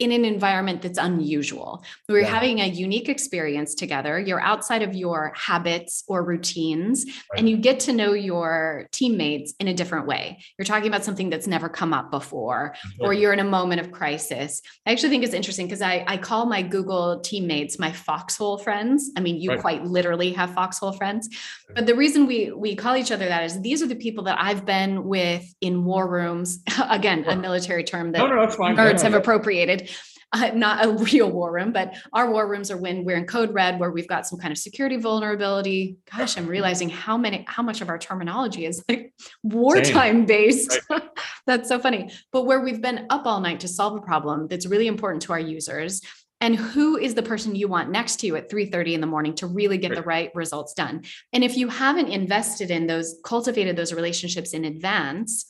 [0.02, 1.84] in an environment that's unusual.
[2.08, 2.26] We're Yeah.
[2.28, 4.18] having a unique experience together.
[4.18, 9.68] You're outside of your habits or routines, and you get to know your teammates in
[9.68, 10.38] a different way.
[10.58, 13.92] You're talking about something that's never come up before, or you're in a moment of
[13.92, 14.60] crisis.
[14.86, 19.10] I actually think it's interesting because I, I call my Google teammates my foxhole friends.
[19.16, 19.60] I mean, you Right.
[19.60, 21.28] quite literally have foxhole friends.
[21.74, 24.36] But the reason we we call each other that is these are the people that
[24.38, 26.62] I've been with in war rooms.
[26.90, 29.90] Again, a military term that No, no, nerds Yeah, have no, appropriated.
[30.42, 33.52] Uh, not a real war room, but our war rooms are when we're in code
[33.52, 35.98] red, where we've got some kind of security vulnerability.
[36.10, 40.80] Gosh, I'm realizing how many, how much of our terminology is like wartime based.
[41.46, 42.10] that's so funny.
[42.32, 45.32] But where we've been up all night to solve a problem that's really important to
[45.34, 46.00] our users.
[46.40, 49.34] And who is the person you want next to you at 3:30 in the morning
[49.34, 49.96] to really get Right.
[49.96, 51.02] the right results done?
[51.34, 55.46] And if you haven't invested in those, cultivated those relationships in advance,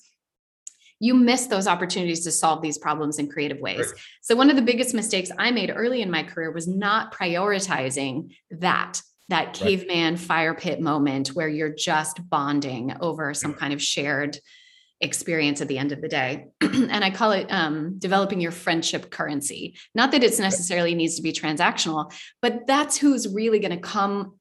[1.02, 3.88] you miss those opportunities to solve these problems in creative ways.
[3.88, 4.00] Right.
[4.20, 8.36] So one of the biggest mistakes I made early in my career was not prioritizing
[8.52, 14.38] that that caveman fire pit moment where you're just bonding over some kind of shared
[15.00, 16.46] experience at the end of the day.
[16.60, 19.76] and I call it um, developing your friendship currency.
[19.96, 24.38] Not that it's necessarily needs to be transactional, but that's who's really going to come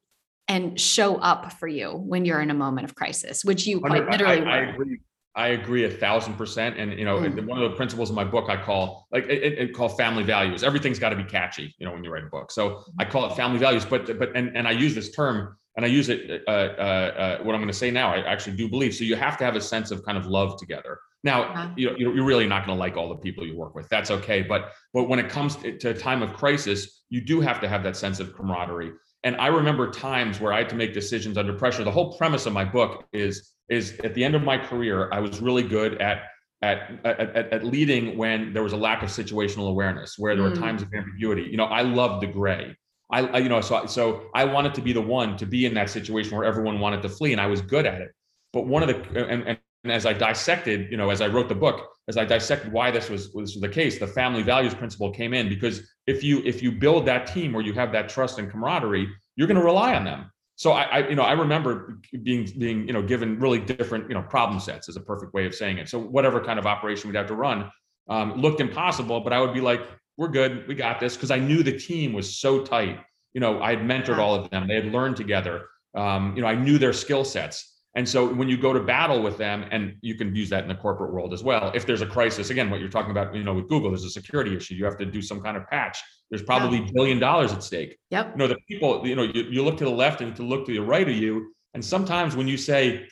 [0.47, 4.07] and show up for you when you're in a moment of crisis, which you quite
[4.07, 4.99] literally I, I agree.
[5.35, 6.77] I agree a thousand percent.
[6.77, 7.45] And you know, Mm.
[7.45, 10.63] one of the principles in my book I call like it, it, call family values.
[10.63, 12.51] Everything's got to be catchy, you know, when you write a book.
[12.51, 13.85] So I call it family values.
[13.85, 16.43] But but and and I use this term and I use it.
[16.47, 18.93] Uh, uh, uh, what I'm going to say now, I actually do believe.
[18.93, 20.99] So you have to have a sense of kind of love together.
[21.23, 21.71] Now, Yeah.
[21.77, 23.87] you know, you're really not going to like all the people you work with.
[23.89, 24.41] That's okay.
[24.41, 27.69] But but when it comes to, to a time of crisis, you do have to
[27.69, 28.91] have that sense of camaraderie.
[29.23, 31.83] And I remember times where I had to make decisions under pressure.
[31.83, 35.19] The whole premise of my book is is at the end of my career, I
[35.19, 36.17] was really good at
[36.61, 37.19] at at,
[37.55, 40.65] at, leading when there was a lack of situational awareness, where there were Mm.
[40.65, 41.43] times of ambiguity.
[41.43, 42.75] You know, I love the gray.
[43.11, 44.03] I, I you know so so
[44.35, 47.09] I wanted to be the one to be in that situation where everyone wanted to
[47.09, 48.11] flee, and I was good at it.
[48.53, 48.97] But one of the
[49.33, 52.25] and, and and as I dissected, you know, as I wrote the book, as I
[52.25, 55.75] dissected why this was this was the case, the family values principle came in because
[56.05, 59.47] if you if you build that team where you have that trust and camaraderie, you're
[59.47, 60.31] going to rely on them.
[60.61, 64.13] So I, I, you know, I remember being being you know given really different you
[64.13, 65.89] know problem sets is a perfect way of saying it.
[65.89, 67.71] So whatever kind of operation we'd have to run
[68.07, 69.81] um, looked impossible, but I would be like,
[70.17, 72.99] we're good, we got this, because I knew the team was so tight.
[73.33, 75.65] You know, I had mentored all of them; they had learned together.
[75.95, 77.70] Um, you know, I knew their skill sets.
[77.95, 80.69] And so when you go to battle with them, and you can use that in
[80.69, 81.71] the corporate world as well.
[81.75, 84.09] If there's a crisis, again, what you're talking about, you know, with Google, there's a
[84.09, 84.75] security issue.
[84.75, 86.01] You have to do some kind of patch.
[86.29, 87.97] There's probably billion dollars at stake.
[88.09, 88.31] Yep.
[88.31, 90.65] You know, the people, you know, you, you look to the left and to look
[90.67, 91.53] to the right of you.
[91.73, 93.07] And sometimes when you say,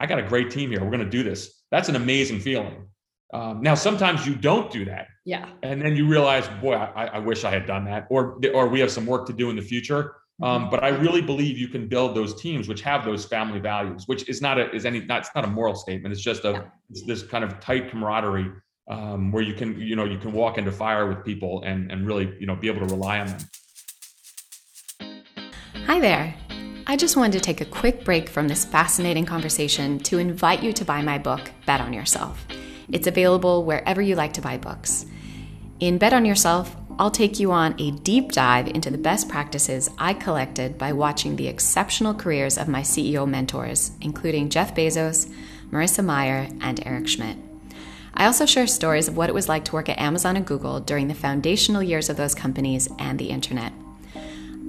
[0.00, 2.86] I got a great team here, we're going to do this, that's an amazing feeling.
[3.32, 5.08] Um, now, sometimes you don't do that.
[5.24, 5.48] Yeah.
[5.62, 8.80] And then you realize, boy, I, I wish I had done that, or or we
[8.80, 10.16] have some work to do in the future.
[10.42, 14.08] Um, but I really believe you can build those teams which have those family values,
[14.08, 16.12] which is not a is any not it's not a moral statement.
[16.12, 18.50] It's just a it's this kind of tight camaraderie
[18.90, 22.06] um, where you can you know you can walk into fire with people and and
[22.06, 23.38] really you know be able to rely on them.
[25.86, 26.34] Hi there.
[26.88, 30.72] I just wanted to take a quick break from this fascinating conversation to invite you
[30.72, 32.44] to buy my book, Bet on Yourself.
[32.90, 35.06] It's available wherever you like to buy books.
[35.80, 39.90] In Bet on Yourself, I'll take you on a deep dive into the best practices
[39.98, 45.32] I collected by watching the exceptional careers of my CEO mentors, including Jeff Bezos,
[45.70, 47.38] Marissa Mayer, and Eric Schmidt.
[48.14, 50.80] I also share stories of what it was like to work at Amazon and Google
[50.80, 53.72] during the foundational years of those companies and the internet.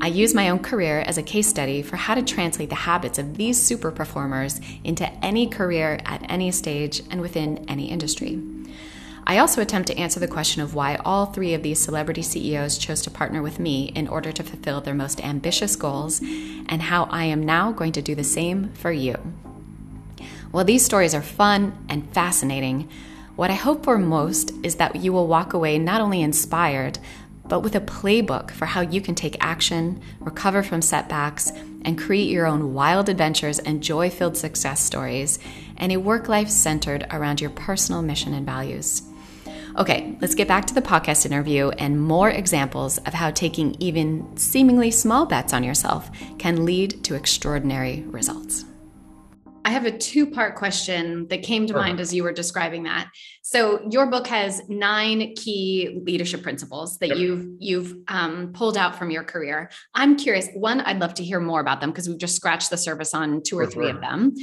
[0.04, 3.18] I use my own career as a case study for how to translate the habits
[3.18, 8.38] of these super performers into any career at any stage and within any industry.
[9.26, 12.78] I also attempt to answer the question of why all three of these celebrity CEOs
[12.78, 17.06] chose to partner with me in order to fulfill their most ambitious goals, and how
[17.06, 19.16] I am now going to do the same for you.
[20.52, 22.89] While these stories are fun and fascinating,
[23.38, 27.00] what I hope for most is that you will walk away not only inspired,
[27.45, 31.51] but with a playbook for how you can take action, recover from setbacks,
[31.84, 35.39] and create your own wild adventures and joy filled success stories,
[35.77, 39.01] and a work life centered around your personal mission and values.
[39.75, 44.38] Okay, let's get back to the podcast interview and more examples of how taking even
[44.38, 48.65] seemingly small bets on yourself can lead to extraordinary results.
[49.65, 53.10] I have a two part question that came to mind as you were describing that.
[53.41, 57.17] So your book has nine key leadership principles that yep.
[57.17, 59.69] you've you've um, pulled out from your career.
[59.93, 60.49] I'm curious.
[60.54, 63.41] One, I'd love to hear more about them because we've just scratched the surface on
[63.41, 63.95] two or three sure.
[63.95, 64.34] of them.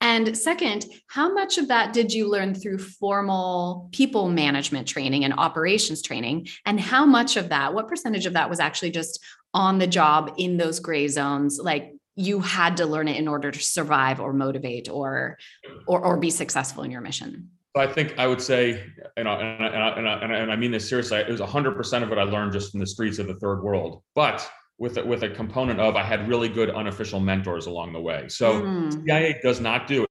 [0.00, 5.34] And second, how much of that did you learn through formal people management training and
[5.36, 6.48] operations training?
[6.64, 10.34] And how much of that, what percentage of that was actually just on the job
[10.38, 14.32] in those gray zones, like you had to learn it in order to survive or
[14.32, 15.38] motivate or
[15.86, 17.50] or, or be successful in your mission?
[17.76, 18.84] I think I would say,
[19.16, 21.40] and I, and I, and I, and I, and I mean this seriously, it was
[21.40, 24.02] 100% of what I learned just in the streets of the third world.
[24.16, 28.00] But with a, with a component of I had really good unofficial mentors along the
[28.00, 28.28] way.
[28.28, 29.04] So mm.
[29.04, 30.04] CIA does not do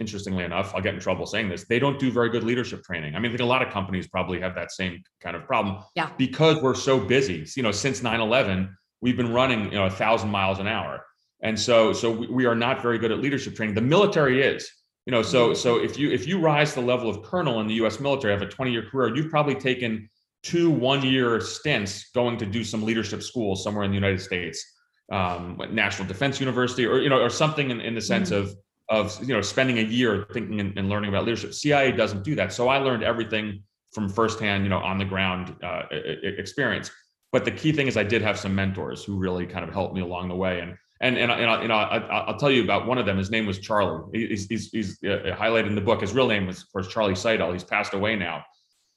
[0.00, 0.74] interestingly enough.
[0.74, 1.64] I'll get in trouble saying this.
[1.64, 3.14] They don't do very good leadership training.
[3.14, 5.84] I mean, I think a lot of companies probably have that same kind of problem.
[5.94, 6.10] Yeah.
[6.16, 7.46] Because we're so busy.
[7.54, 8.70] You know, since 9/11,
[9.02, 11.04] we've been running you know a thousand miles an hour.
[11.44, 13.74] And so, so we are not very good at leadership training.
[13.74, 14.68] The military is,
[15.04, 15.54] you know, so mm-hmm.
[15.54, 18.00] so if you if you rise to the level of colonel in the U.S.
[18.00, 20.08] military, have a 20 year career, you've probably taken
[20.42, 24.64] two one year stints going to do some leadership school somewhere in the United States,
[25.12, 28.48] um, National Defense University, or you know, or something in, in the sense mm-hmm.
[28.48, 28.56] of
[28.88, 31.52] of you know spending a year thinking and, and, learning about leadership.
[31.52, 35.54] CIA doesn't do that, so I learned everything from firsthand, you know, on the ground
[35.62, 36.90] uh, experience.
[37.32, 39.94] But the key thing is, I did have some mentors who really kind of helped
[39.94, 42.98] me along the way, and and and, and, and I, will tell you about one
[42.98, 43.18] of them.
[43.18, 44.26] His name was Charlie.
[44.28, 46.00] He's, he's, he's uh, highlighted in the book.
[46.00, 47.52] His real name was, of course, Charlie Seidel.
[47.52, 48.44] He's passed away now.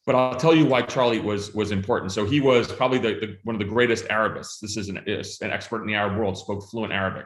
[0.06, 2.14] But I'll tell you why Charlie was was important.
[2.14, 4.60] So he was probably the, the one of the greatest Arabists.
[4.60, 6.38] This is an, an expert in the Arab world.
[6.38, 7.26] Spoke fluent Arabic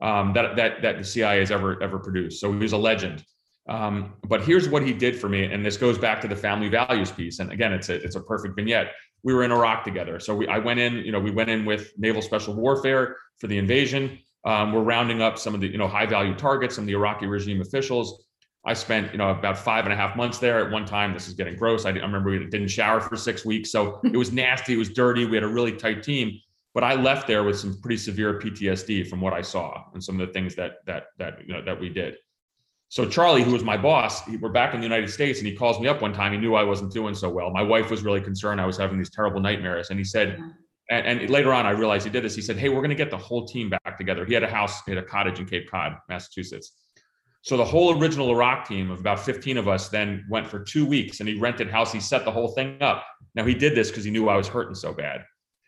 [0.00, 2.40] um, that that that the CIA has ever ever produced.
[2.40, 3.24] So he was a legend.
[3.68, 6.68] Um, but here's what he did for me, and this goes back to the family
[6.68, 7.38] values piece.
[7.38, 8.92] And again, it's a it's a perfect vignette.
[9.22, 10.98] We were in Iraq together, so we, I went in.
[10.98, 14.18] You know, we went in with naval special warfare for the invasion.
[14.44, 16.94] Um, we're rounding up some of the you know high value targets, some of the
[16.94, 18.24] Iraqi regime officials.
[18.64, 20.64] I spent you know about five and a half months there.
[20.64, 21.84] At one time, this is getting gross.
[21.84, 24.74] I, I remember we didn't shower for six weeks, so it was nasty.
[24.74, 25.24] It was dirty.
[25.24, 26.38] We had a really tight team,
[26.74, 30.20] but I left there with some pretty severe PTSD from what I saw and some
[30.20, 32.16] of the things that that that you know that we did.
[32.90, 35.54] So Charlie, who was my boss, he, we're back in the United States, and he
[35.54, 36.32] calls me up one time.
[36.32, 37.50] He knew I wasn't doing so well.
[37.50, 38.60] My wife was really concerned.
[38.60, 40.38] I was having these terrible nightmares, and he said,
[40.90, 42.34] and, and, later on, I realized he did this.
[42.34, 44.48] He said, "Hey, we're going to get the whole team back together." He had a
[44.48, 46.72] house, he had a cottage in Cape Cod, Massachusetts.
[47.42, 50.86] So the whole original Iraq team of about 15 of us then went for two
[50.86, 51.92] weeks, and he rented house.
[51.92, 53.04] He set the whole thing up.
[53.34, 55.24] Now he did this because he knew I was hurting so bad,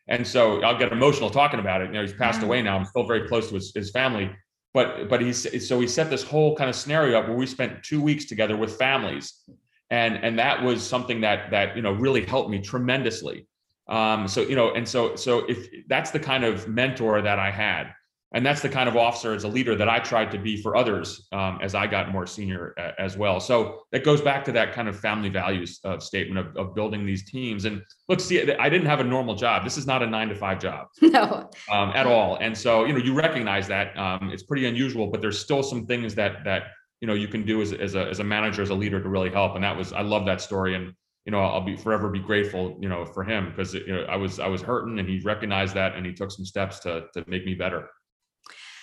[0.09, 1.89] and so I'll get emotional talking about it.
[1.89, 2.79] You know, he's passed away now.
[2.79, 4.31] I'm still very close to his, his family,
[4.73, 7.83] but but he's so he set this whole kind of scenario up where we spent
[7.83, 9.43] two weeks together with families,
[9.91, 13.47] and and that was something that that you know really helped me tremendously.
[13.89, 17.51] Um, so you know, and so so if that's the kind of mentor that I
[17.51, 17.93] had,
[18.33, 20.77] and that's the kind of officer as a leader that I tried to be for
[20.77, 23.41] others um, as I got more senior uh, as well.
[23.41, 27.05] So that goes back to that kind of family values of statement of, of, building
[27.05, 27.65] these teams.
[27.65, 29.65] And look, see, I didn't have a normal job.
[29.65, 32.37] This is not a nine to five job, no, um, at all.
[32.37, 35.87] And so you know, you recognize that um, it's pretty unusual, but there's still some
[35.87, 36.65] things that that
[37.01, 39.09] you know you can do as, as a as a manager as a leader to
[39.09, 39.57] really help.
[39.57, 40.95] And that was I love that story and
[41.27, 44.17] you know, I'll be forever be grateful, you know, for him because you know I
[44.17, 47.25] was I was hurting and he recognized that and he took some steps to to
[47.27, 47.89] make me better.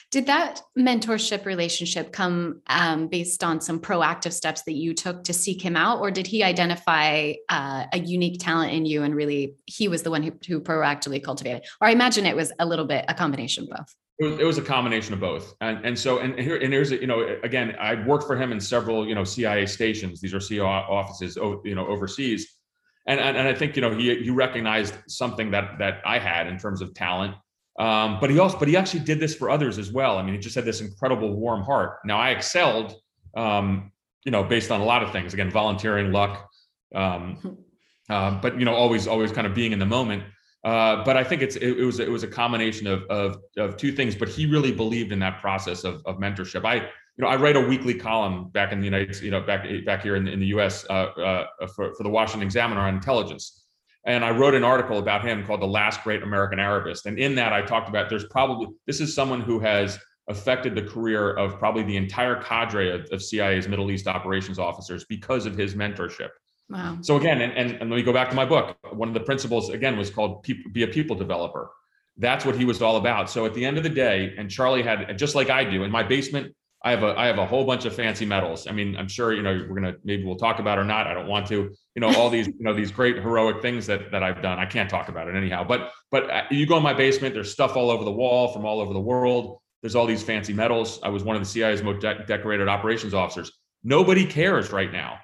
[0.10, 5.34] Did that mentorship relationship come um, based on some proactive steps that you took to
[5.34, 9.56] seek him out, or did he identify uh, a unique talent in you and really
[9.66, 11.64] he was the one who, who proactively cultivated?
[11.82, 13.96] Or I imagine it was a little bit a combination of both.
[14.20, 17.38] It was, a combination of both, and and so and here and here's you know
[17.44, 20.20] again I worked for him in several you know CIA stations.
[20.20, 22.58] These are CIA offices you know overseas,
[23.06, 26.48] and and, and I think you know he he recognized something that that I had
[26.48, 27.36] in terms of talent,
[27.78, 30.18] um, but he also but he actually did this for others as well.
[30.18, 32.00] I mean he just had this incredible warm heart.
[32.06, 32.96] Now I excelled,
[33.36, 33.92] um,
[34.26, 35.34] you know, based on a lot of things.
[35.34, 36.50] Again, volunteering, luck,
[36.96, 37.58] um,
[38.10, 40.24] uh, but you know always always kind of being in the moment.
[40.64, 43.78] Uh, but I think it's it, it, was it was a combination of, of of
[43.78, 44.16] two things.
[44.16, 46.66] But he really believed in that process of, of mentorship.
[46.66, 49.68] I you know, I write a weekly column back in the United, you know, back
[49.86, 50.86] back here in the, in the U.S.
[50.90, 53.66] Uh, uh, for for the Washington Examiner on intelligence,
[54.08, 57.36] and I wrote an article about him called "The Last Great American Arabist," and in
[57.36, 60.00] that I talked about there's probably this is someone who has
[60.30, 65.06] affected the career of probably the entire cadre of, of CIA's Middle East operations officers
[65.06, 66.30] because of his mentorship.
[66.70, 66.98] Wow.
[67.02, 68.76] So again, and, and, and let me go back to my book.
[68.92, 71.70] One of the principles again was called be a people developer.
[72.18, 73.30] That's what he was all about.
[73.30, 75.92] So at the end of the day, and Charlie had just like I do in
[75.92, 76.54] my basement,
[76.84, 78.68] I have a I have a whole bunch of fancy medals.
[78.68, 81.08] I mean, I'm sure you know we're gonna maybe we'll talk about or not.
[81.08, 81.74] I don't want to.
[81.96, 84.60] You know all these you know these great heroic things that that I've done.
[84.60, 85.64] I can't talk about it anyhow.
[85.64, 87.34] But but uh, you go in my basement.
[87.34, 89.60] There's stuff all over the wall from all over the world.
[89.82, 91.00] There's all these fancy medals.
[91.02, 93.52] I was one of the CIA's most de- decorated operations officers.
[93.84, 95.20] Nobody cares right now.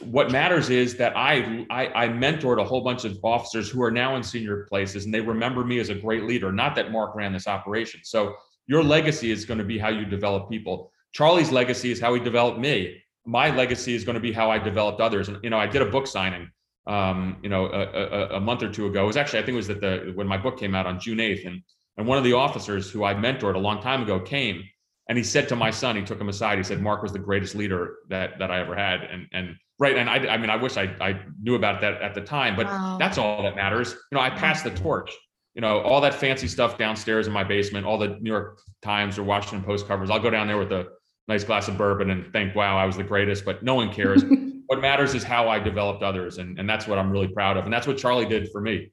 [0.00, 3.90] What matters is that I, I I mentored a whole bunch of officers who are
[3.90, 6.52] now in senior places, and they remember me as a great leader.
[6.52, 8.02] Not that Marc ran this operation.
[8.04, 8.36] So
[8.66, 10.90] your legacy is going to be how you develop people.
[11.12, 13.02] Charlie's legacy is how he developed me.
[13.26, 15.28] My legacy is going to be how I developed others.
[15.28, 16.50] And you know, I did a book signing,
[16.86, 19.04] um, you know, a, a, a month or two ago.
[19.04, 20.98] It was actually I think it was that the when my book came out on
[20.98, 21.62] June eighth, and
[21.96, 24.64] and one of the officers who I mentored a long time ago came
[25.08, 26.58] and he said to my son, he took him aside.
[26.58, 29.02] He said, Marc was the greatest leader that that I ever had.
[29.02, 29.96] And and right.
[29.96, 32.66] And I I mean, I wish I I knew about that at the time, but
[32.66, 32.96] wow.
[32.98, 33.92] that's all that matters.
[34.10, 35.10] You know, I passed the torch.
[35.54, 39.18] You know, all that fancy stuff downstairs in my basement, all the New York Times
[39.18, 40.10] or Washington Post covers.
[40.10, 40.88] I'll go down there with a
[41.28, 44.24] nice glass of bourbon and think, wow, I was the greatest, but no one cares.
[44.66, 46.38] what matters is how I developed others.
[46.38, 47.64] And, and that's what I'm really proud of.
[47.64, 48.90] And that's what Charlie did for me.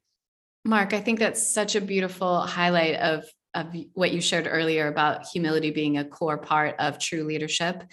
[0.65, 3.23] Marc, I think that's such a beautiful highlight of
[3.55, 7.83] of what you shared earlier about humility being a core part of true leadership.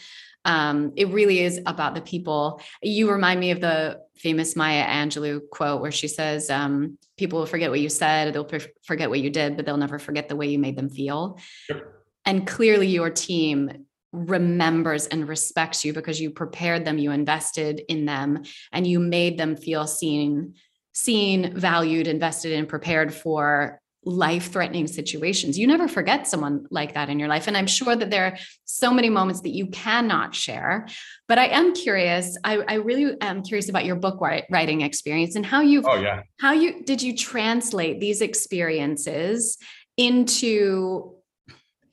[0.47, 2.63] Um, it really is about the people.
[2.83, 7.47] You remind me of the famous Maya Angelou quote where she says, um, People will
[7.47, 8.49] forget what you said, they'll
[8.85, 11.39] forget what you did, but they'll never forget the way you made them feel.
[11.69, 11.85] Yep.
[12.25, 18.05] And clearly, your team remembers and respects you because you prepared them, you invested in
[18.05, 18.43] them,
[18.73, 20.55] and you made them feel seen
[20.97, 25.59] seen, valued, invested in, prepared for life threatening situations.
[25.59, 27.49] You never forget someone like that in your life.
[27.49, 30.87] And I'm sure that there are so many moments that you cannot share.
[31.27, 35.45] But I am curious, I, I really am curious about your book writing experience and
[35.45, 36.23] how you oh, yeah.
[36.39, 39.59] how you did you translate these experiences
[39.97, 41.16] into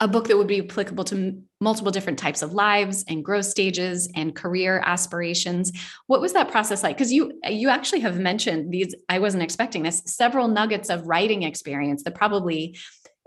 [0.03, 4.11] a book that would be applicable to multiple different types of lives and growth stages
[4.15, 5.71] and career aspirations.
[6.07, 6.97] What was that process like?
[6.97, 11.43] Because you you actually have mentioned these i wasn't expecting this several nuggets of writing
[11.43, 12.77] experience that probably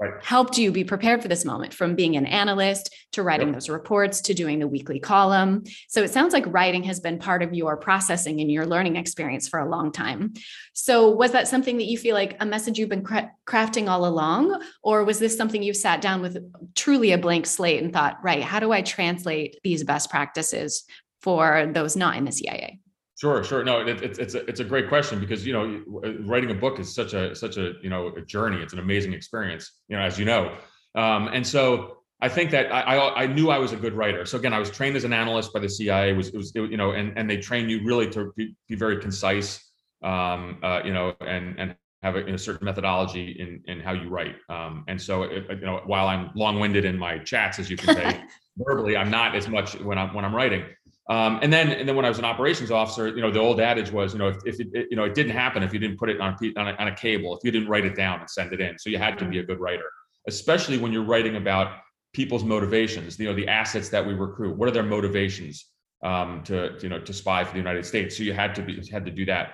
[0.01, 0.13] right.
[0.23, 3.57] helped you be prepared for this moment from being an analyst to writing yep.
[3.57, 5.65] those reports to doing the weekly column.
[5.89, 9.49] So it sounds like writing has been part of your processing and your learning experience
[9.49, 10.35] for a long time.
[10.73, 14.07] So was that something that you feel like a message you've been cra- crafting all
[14.07, 14.63] along?
[14.83, 16.39] Or was this something you sat down with
[16.75, 20.85] truly a blank slate and thought, right, how do I translate these best practices
[21.23, 22.81] for those not in the CIA?
[23.19, 23.65] Sure, sure.
[23.65, 25.83] No, it, it's it's a, it's a great question because you know
[26.21, 28.59] writing a book is such a such a you know a journey.
[28.59, 30.55] It's an amazing experience, you know, as you know.
[30.95, 34.27] Um, and so I think that I, I, I knew I was a good writer.
[34.27, 36.11] So again, I was trained as an analyst by the CIA.
[36.11, 38.55] It was it was it, you know, and and they train you really to be,
[38.69, 39.65] be very concise,
[40.03, 44.11] um, uh, you know, and and have a, a, certain methodology in in how you
[44.11, 44.37] write.
[44.51, 47.79] Um, and so it, you know, while I'm long winded in my chats, as you
[47.79, 48.25] can say,
[48.59, 50.65] verbally, I'm not as much when I'm when I'm writing.
[51.09, 53.61] Um, and then, and then when I was an operations officer, you know, the old
[53.61, 55.79] adage was, you know, if, if it, it, you know, it didn't happen if you
[55.79, 57.95] didn't put it on a, on a, on a cable, if you didn't write it
[57.95, 58.77] down and send it in.
[58.79, 59.89] So you had to be a good writer,
[60.27, 61.79] especially when you're writing about
[62.13, 63.19] people's motivations.
[63.21, 64.57] You know, the assets that we recruit.
[64.57, 65.67] What are their motivations
[66.03, 68.17] um, to, you know, to spy for the United States?
[68.17, 69.53] So you had to be had to do that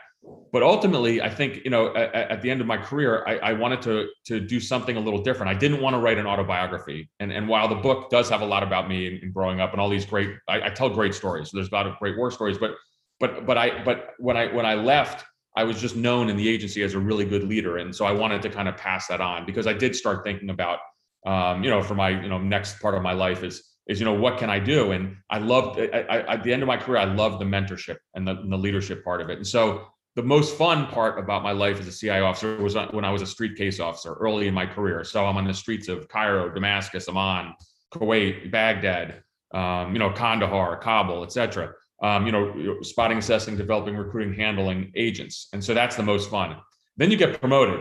[0.53, 3.53] but ultimately i think you know at, at the end of my career I, I,
[3.55, 5.51] wanted to to do something a little different.
[5.51, 7.11] I didn't want to write an autobiography.
[7.21, 9.81] And and while the book does have a lot about me and, growing up and
[9.81, 11.51] all these great I, I, tell great stories.
[11.51, 12.75] So there's a lot of great war stories but
[13.21, 15.25] but but i but when i when i left
[15.57, 17.79] i was just known in the agency as a really good leader.
[17.79, 20.51] And so i wanted to kind of pass that on because i did start thinking
[20.51, 20.79] about
[21.27, 24.05] um, you know for my you know next part of my life is is you
[24.05, 24.93] know what can i do?
[24.93, 27.99] And i loved I, I, at the end of my career i loved the mentorship
[28.15, 29.39] and the, and the leadership part of it.
[29.39, 33.05] And so the most fun part about my life as a CIA officer was when
[33.05, 35.05] I was a street case officer early in my career.
[35.05, 37.55] So I'm on the streets of Cairo, Damascus, Amman,
[37.95, 39.23] Kuwait, Baghdad,
[39.55, 41.73] um, you know, Kandahar, Kabul, etc.
[42.03, 46.57] Um, you know, spotting, assessing, developing, recruiting, handling agents, and so that's the most fun.
[46.97, 47.81] Then you get promoted,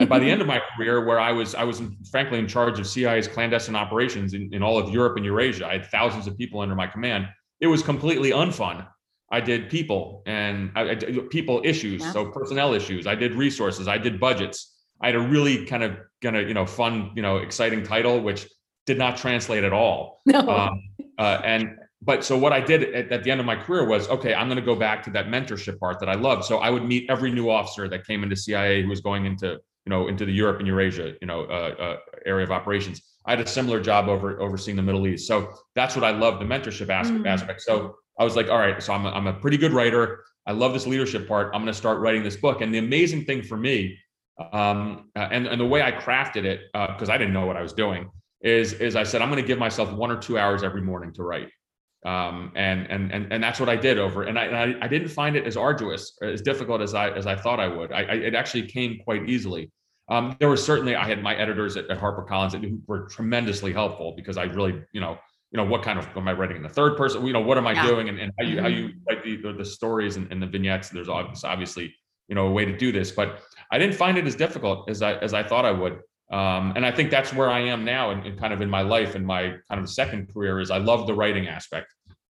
[0.00, 2.80] and by the end of my career, where I was, I was frankly in charge
[2.80, 5.66] of CIA's clandestine operations in, in all of Europe and Eurasia.
[5.66, 7.28] I had thousands of people under my command.
[7.60, 8.86] It was completely unfun
[9.30, 12.12] I did people and I, I did people issues, yeah.
[12.12, 13.06] so personnel issues.
[13.06, 13.86] I did resources.
[13.86, 14.76] I did budgets.
[15.00, 18.20] I had a really kind of kind of you know fun you know exciting title,
[18.20, 18.48] which
[18.86, 20.20] did not translate at all.
[20.26, 20.40] No.
[20.40, 20.82] Um,
[21.18, 24.08] uh, and but so what I did at, at, the end of my career was
[24.08, 26.44] okay, I'm going to go back to that mentorship part that I loved.
[26.44, 29.58] So I would meet every new officer that came into CIA who was going into
[29.84, 33.02] you know into the Europe and Eurasia you know uh, uh, area of operations.
[33.26, 35.28] I had a similar job over overseeing the Middle East.
[35.28, 37.22] So that's what I love the mentorship aspect.
[37.22, 37.26] Mm.
[37.26, 37.60] aspect.
[37.60, 40.22] So I was like, all right, so I'm a, I'm a pretty good writer.
[40.46, 41.46] I love this leadership part.
[41.54, 42.60] I'm going to start writing this book.
[42.60, 43.98] And the amazing thing for me,
[44.52, 47.56] um, uh, and and the way I crafted it because uh, I didn't know what
[47.56, 48.08] I was doing
[48.42, 51.12] is is I said I'm going to give myself one or two hours every morning
[51.14, 51.48] to write
[52.04, 54.22] um, and and and and that's what I did over.
[54.24, 57.10] And I, and I, I didn't find it as arduous, or as difficult as I
[57.10, 57.92] as I thought I would.
[57.92, 59.70] I, I it actually came quite easily.
[60.08, 64.14] Um, there was certainly I had my editors at, at HarperCollins that were tremendously helpful
[64.16, 65.18] because I really you know
[65.50, 67.26] you know what kind of am I writing in the third person?
[67.26, 67.86] You know what am I yeah.
[67.86, 68.98] doing and, and how you how you mm-hmm.
[69.08, 70.90] write the, the, the stories and, and the vignettes.
[70.90, 71.94] There's obviously
[72.28, 73.40] you know a way to do this, but
[73.72, 76.00] I didn't find it as difficult as I as I thought I would.
[76.30, 79.16] Um, and I think that's where I am now, and, kind of in my life
[79.16, 81.92] and my kind of second career is I love the writing aspect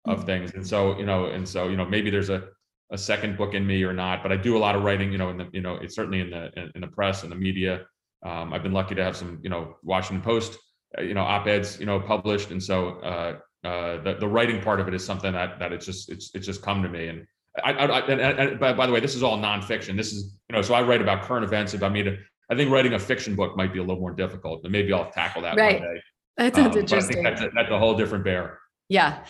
[0.07, 0.27] of mm-hmm.
[0.27, 2.49] things, and so you know, and so you know, maybe there's a
[2.93, 5.19] a second book in me or not, but I do a lot of writing, you
[5.19, 7.37] know, in the you know, it's certainly in the in, in the press and the
[7.37, 7.87] media.
[8.25, 10.59] Um, I've been lucky to have some, you know, Washington Post,
[10.99, 14.89] you know, op-eds, you know, published, and so uh, uh, the the writing part of
[14.89, 17.27] it is something that that it's just it's it's just come to me, and
[17.65, 19.97] I, I, I and, and, by, by the way, this is all nonfiction.
[19.97, 21.75] This is, you know, so I write about current events.
[21.75, 22.19] If I mean,
[22.51, 25.11] I think writing a fiction book might be a little more difficult, but maybe I'll
[25.11, 25.81] tackle that right.
[25.81, 26.03] one day.
[26.39, 27.23] That sounds um, interesting.
[27.23, 28.59] That's a, that's a whole different bear.
[28.89, 29.25] Yeah.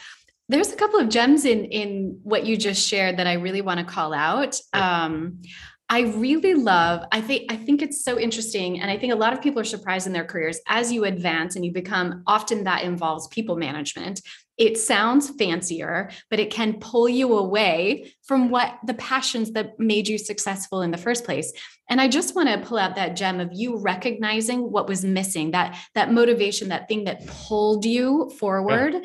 [0.48, 3.80] There's a couple of gems in in what you just shared that I really want
[3.80, 4.58] to call out.
[4.72, 5.42] Um,
[5.92, 8.80] I really love, I think, I think it's so interesting.
[8.80, 11.54] And I think a lot of people are surprised in their careers as you advance
[11.54, 14.22] and you become often that involves people management.
[14.56, 20.08] It sounds fancier, but it can pull you away from what the passions that made
[20.08, 21.52] you successful in the first place.
[21.90, 25.50] And I just want to pull out that gem of you recognizing what was missing,
[25.50, 28.94] that that motivation, that thing that pulled you forward.
[28.94, 29.00] Yeah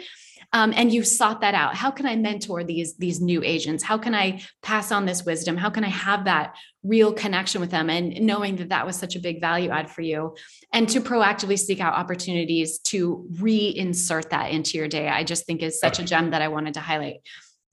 [0.54, 3.98] um, and you've sought that out how can i mentor these these new agents how
[3.98, 7.89] can i pass on this wisdom how can i have that real connection with them
[7.89, 10.36] and knowing that that was such a big value add for you
[10.74, 15.62] and to proactively seek out opportunities to reinsert that into your day i just think
[15.62, 17.18] is such a gem that i wanted to highlight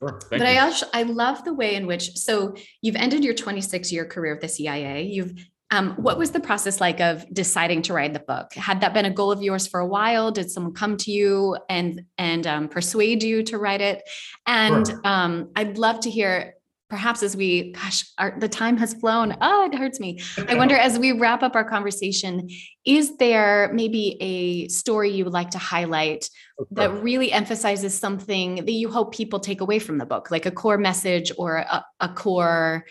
[0.01, 0.20] Sure.
[0.31, 0.47] but you.
[0.47, 4.35] I also I love the way in which so you've ended your 26 year career
[4.35, 5.05] with the CIA.
[5.05, 5.35] You've
[5.75, 8.55] um, what was the process like of deciding to write the book?
[8.55, 10.31] Had that been a goal of yours for a while?
[10.31, 14.03] Did someone come to you and and um, persuade you to write it?
[14.47, 15.01] And sure.
[15.05, 16.55] um, I'd love to hear,
[16.89, 19.37] perhaps as we, gosh, our, the time has flown.
[19.41, 20.20] Oh, it hurts me.
[20.49, 22.49] I wonder as we wrap up our conversation,
[22.85, 26.31] is there maybe a story you would like to highlight
[26.70, 30.53] that really emphasizes something that you hope people take away from the book, like a
[30.53, 32.85] core message or a, a core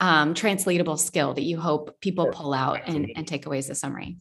[0.00, 2.32] um, translatable skill that you hope people sure.
[2.32, 4.16] pull out and, and take away as a summary?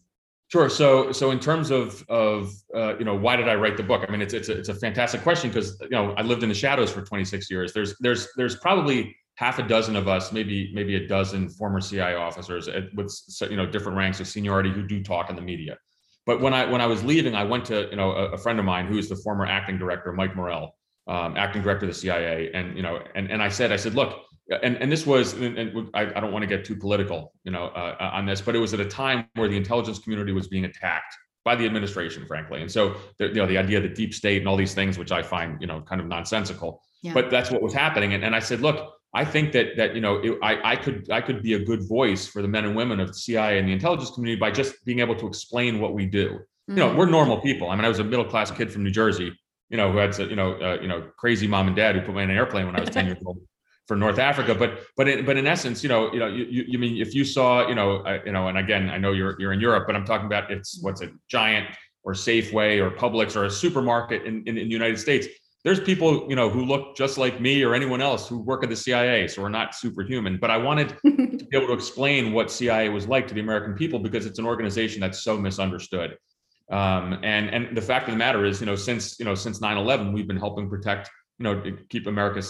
[0.49, 0.69] Sure.
[0.69, 4.05] So, so in terms of of uh, you know, why did I write the book?
[4.07, 6.49] I mean, it's it's a, it's a fantastic question because you know I lived in
[6.49, 7.73] the shadows for 26 years.
[7.73, 12.15] There's there's there's probably half a dozen of us, maybe maybe a dozen former CIA
[12.15, 13.13] officers at, with
[13.49, 15.77] you know different ranks of seniority who do talk in the media.
[16.25, 18.57] But when I when I was leaving, I went to you know a, a friend
[18.57, 20.75] of mine who is the former acting director, Mike Morell,
[21.07, 23.95] um, acting director of the CIA, and you know, and and I said, I said,
[23.95, 27.33] look, and and this was, and, and I, I, don't want to get too political,
[27.43, 29.99] you know, uh, uh, on this, but it was at a time where the intelligence
[29.99, 33.77] community was being attacked by the administration, frankly, and so the, you know the idea
[33.77, 36.07] of the deep state and all these things, which I find you know kind of
[36.07, 37.13] nonsensical, yeah.
[37.13, 40.01] but that's what was happening, and, and I said, look, I think that that you
[40.01, 42.75] know it, I I could I could be a good voice for the men and
[42.75, 45.93] women of the CIA and the intelligence community by just being able to explain what
[45.93, 46.29] we do.
[46.29, 46.71] Mm-hmm.
[46.71, 46.97] You know, mm-hmm.
[46.99, 47.69] we're normal people.
[47.69, 49.37] I mean, I was a middle class kid from New Jersey,
[49.69, 52.15] you know, who had you know uh, you know crazy mom and dad who put
[52.15, 53.39] me in an airplane when I was ten years old
[53.87, 54.53] for North Africa.
[54.53, 57.23] But but in, but in essence, you know, you know, you, you mean if you
[57.23, 59.95] saw, you know, uh, you know, and again, I know you're you're in Europe, but
[59.95, 61.67] I'm talking about it's what's a giant
[62.03, 65.27] or Safeway or Publix or a supermarket in, in, in the United States.
[65.63, 68.69] There's people, you know, who look just like me or anyone else who work at
[68.69, 70.37] the CIA, so we're not superhuman.
[70.39, 73.73] But I wanted to be able to explain what CIA was like to the American
[73.73, 76.17] people because it's an organization that's so misunderstood.
[76.71, 79.59] Um, and and the fact of the matter is, you know, since you know since
[79.59, 81.09] 9/11, we've been helping protect
[81.39, 82.41] you know to keep America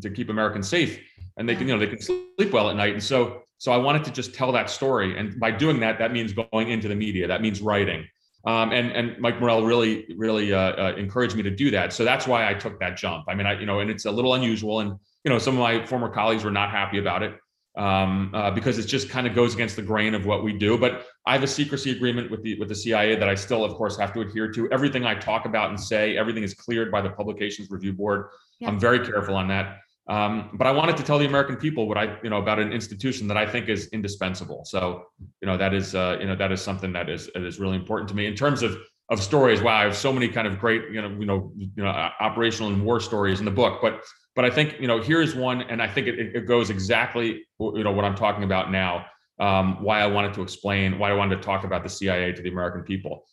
[0.00, 1.00] to keep Americans safe,
[1.36, 2.94] and they can you know they can sleep well at night.
[2.94, 6.12] And so so I wanted to just tell that story, and by doing that, that
[6.12, 7.26] means going into the media.
[7.26, 8.06] That means writing.
[8.46, 11.92] Um, and and Mike Morell really really uh, uh, encouraged me to do that.
[11.92, 13.24] So that's why I took that jump.
[13.28, 15.60] I mean, I you know, and it's a little unusual, and you know, some of
[15.60, 17.34] my former colleagues were not happy about it
[17.76, 20.78] um, uh, because it just kind of goes against the grain of what we do.
[20.78, 23.74] But I have a secrecy agreement with the with the CIA that I still, of
[23.74, 24.68] course, have to adhere to.
[24.72, 28.30] Everything I talk about and say, everything is cleared by the Publications Review Board.
[28.58, 28.66] Yeah.
[28.66, 29.78] I'm very careful on that.
[30.08, 32.72] Um, but I wanted to tell the American people what I, you know, about an
[32.72, 34.64] institution that I think is indispensable.
[34.64, 35.04] So,
[35.40, 37.76] you know, that is, uh, you know, that is something that is that is really
[37.76, 38.76] important to me in terms of
[39.08, 39.62] of stories.
[39.62, 42.72] Wow, I have so many kind of great, you know, you know, you know, operational
[42.72, 43.78] and war stories in the book.
[43.80, 44.02] But
[44.34, 47.84] but I think you know here's one, and I think it, it goes exactly you
[47.84, 49.06] know what I'm talking about now.
[49.40, 52.42] Um, why I wanted to explain why I wanted to talk about the CIA to
[52.42, 53.24] the American people.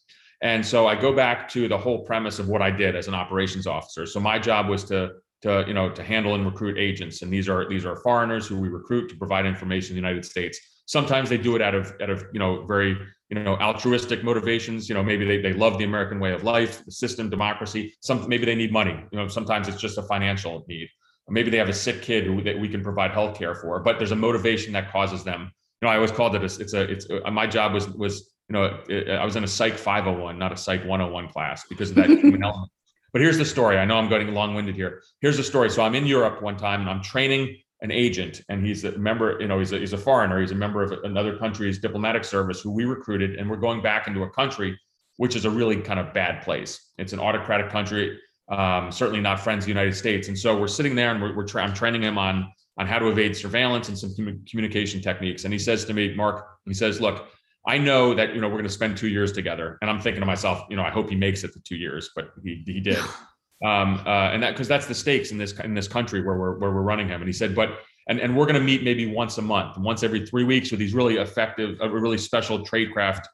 [0.42, 3.14] And so I go back to the whole premise of what I did as an
[3.14, 4.06] operations officer.
[4.06, 7.48] So my job was to to you know to handle and recruit agents, and these
[7.50, 10.60] are these are foreigners who we recruit to provide information in the United States.
[10.86, 12.98] Sometimes they do it out of out of you know very
[13.30, 14.90] you know altruistic motivations.
[14.90, 17.96] You know maybe they they love the American way of life, the system, democracy.
[18.02, 19.04] Some maybe they need money.
[19.12, 20.88] You know sometimes it's just a financial need.
[21.30, 23.98] Maybe they have a sick kid who that we can provide health care for, but
[23.98, 25.52] there's a motivation that causes them.
[25.82, 28.34] You know I always called it a, it's a it's a, my job was was
[28.50, 31.98] you know, I was in a psych 501, not a psych 101 class because of
[31.98, 32.72] that human element.
[33.12, 33.78] But here's the story.
[33.78, 35.02] I know I'm getting long winded here.
[35.22, 35.70] Here's the story.
[35.70, 39.38] So I'm in Europe one time and I'm training an agent and he's a member,
[39.40, 40.40] you know, he's a, he's a foreigner.
[40.40, 43.36] He's a member of another country's diplomatic service who we recruited.
[43.36, 44.80] And we're going back into a country,
[45.18, 46.92] which is a really kind of bad place.
[46.98, 48.20] It's an autocratic country,
[48.50, 50.28] um, certainly not friends of the United States.
[50.28, 53.00] And so we're sitting there and we're, we're tra- I'm training him on, on how
[53.00, 54.14] to evade surveillance and some
[54.50, 55.46] communication techniques.
[55.46, 57.28] And he says to me, Marc, he says, look,
[57.68, 60.22] I know that you know we're going to spend two years together, and I'm thinking
[60.22, 62.80] to myself, you know, I hope he makes it to two years, but he he
[62.80, 63.00] did,
[63.66, 66.58] um, uh, and that because that's the stakes in this in this country where we're
[66.58, 67.22] where we're running him.
[67.22, 70.02] And he said, but and and we're going to meet maybe once a month, once
[70.02, 73.26] every three weeks, with these really effective, uh, really special tradecraft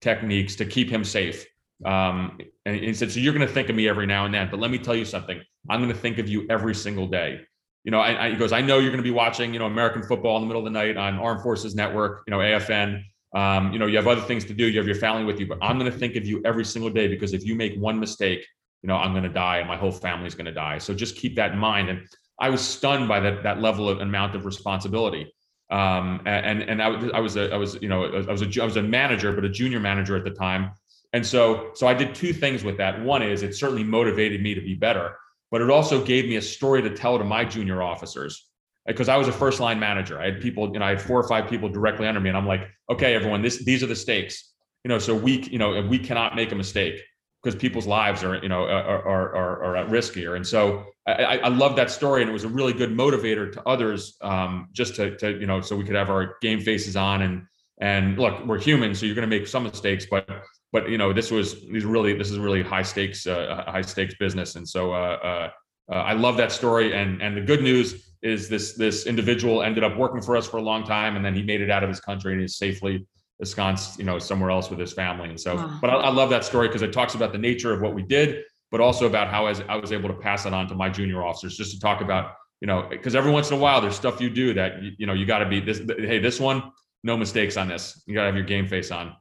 [0.00, 1.46] techniques to keep him safe.
[1.84, 4.48] Um, and he said, so you're going to think of me every now and then,
[4.50, 5.40] but let me tell you something.
[5.68, 7.40] I'm going to think of you every single day.
[7.84, 9.66] You know, I, I, he goes, I know you're going to be watching, you know,
[9.66, 13.02] American football in the middle of the night on Armed Forces Network, you know, AFN
[13.34, 14.66] um, you know, you have other things to do.
[14.66, 16.90] You have your family with you, but I'm going to think of you every single
[16.90, 18.46] day because if you make one mistake,
[18.82, 20.78] you know, I'm going to die and my whole family's going to die.
[20.78, 21.88] So just keep that in mind.
[21.88, 22.06] And
[22.38, 25.32] I was stunned by that that level of amount of responsibility.
[25.70, 28.64] Um, and and I, I was a I was you know I was a I
[28.64, 30.72] was a manager, but a junior manager at the time.
[31.14, 33.00] And so so I did two things with that.
[33.00, 35.16] One is it certainly motivated me to be better,
[35.52, 38.48] but it also gave me a story to tell to my junior officers
[38.86, 40.18] because I was a first line manager.
[40.18, 42.36] I had people, you know, I had four or five people directly under me, and
[42.36, 44.50] I'm like, okay, everyone, this these are the stakes.
[44.82, 47.00] You know, so we, you know, we cannot make a mistake
[47.42, 50.36] because people's lives are, you know, are are are, at risk here.
[50.36, 53.68] And so I, I love that story, and it was a really good motivator to
[53.68, 57.22] others, um, just to to you know, so we could have our game faces on
[57.22, 57.46] and
[57.78, 60.28] and look, we're human, so you're going to make some mistakes, but
[60.72, 64.14] but you know, this was these really this is really high stakes uh, high stakes
[64.18, 65.50] business, and so uh, uh,
[65.92, 66.94] uh, I love that story.
[66.94, 70.56] And and the good news is this this individual ended up working for us for
[70.56, 73.06] a long time, and then he made it out of his country and is safely
[73.38, 75.28] ensconced, you know, somewhere else with his family.
[75.28, 75.78] And so, wow.
[75.80, 78.02] but I, I, love that story because it talks about the nature of what we
[78.02, 80.76] did, but also about how I was, I was able to pass it on to
[80.76, 83.80] my junior officers, just to talk about, you know, because every once in a while
[83.80, 85.78] there's stuff you do that you, you know you got to be this.
[85.98, 86.70] Hey, this one,
[87.02, 88.00] no mistakes on this.
[88.06, 89.16] You got to have your game face on.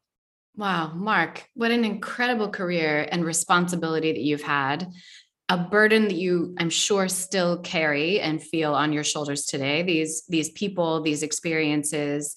[0.56, 4.88] Wow, Marc, what an incredible career and responsibility that you've had.
[5.49, 9.84] A burden that you i'm sure still carry and feel on your shoulders today.
[9.84, 12.36] These these people these experiences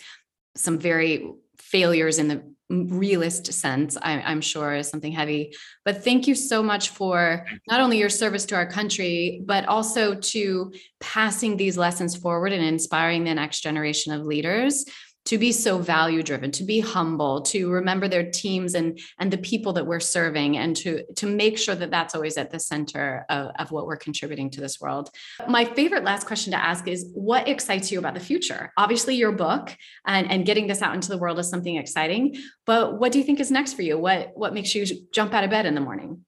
[0.56, 5.54] some very failures in the realist sense I, i'm sure is something heavy.
[5.84, 10.14] But thank you so much for not only your service to our country but also
[10.14, 14.84] to passing these lessons forward and inspiring the next generation of leaders
[15.24, 19.38] to be so value driven to be humble to remember their teams and and the
[19.38, 23.24] people that we're serving and to to make sure that that's always at the center
[23.28, 25.10] of, of what we're contributing to this world
[25.48, 29.32] my favorite last question to ask is what excites you about the future obviously your
[29.32, 29.74] book
[30.06, 33.24] and, and getting this out into the world is something exciting but what do you
[33.24, 35.80] think is next for you what what makes you jump out of bed in the
[35.80, 36.24] morning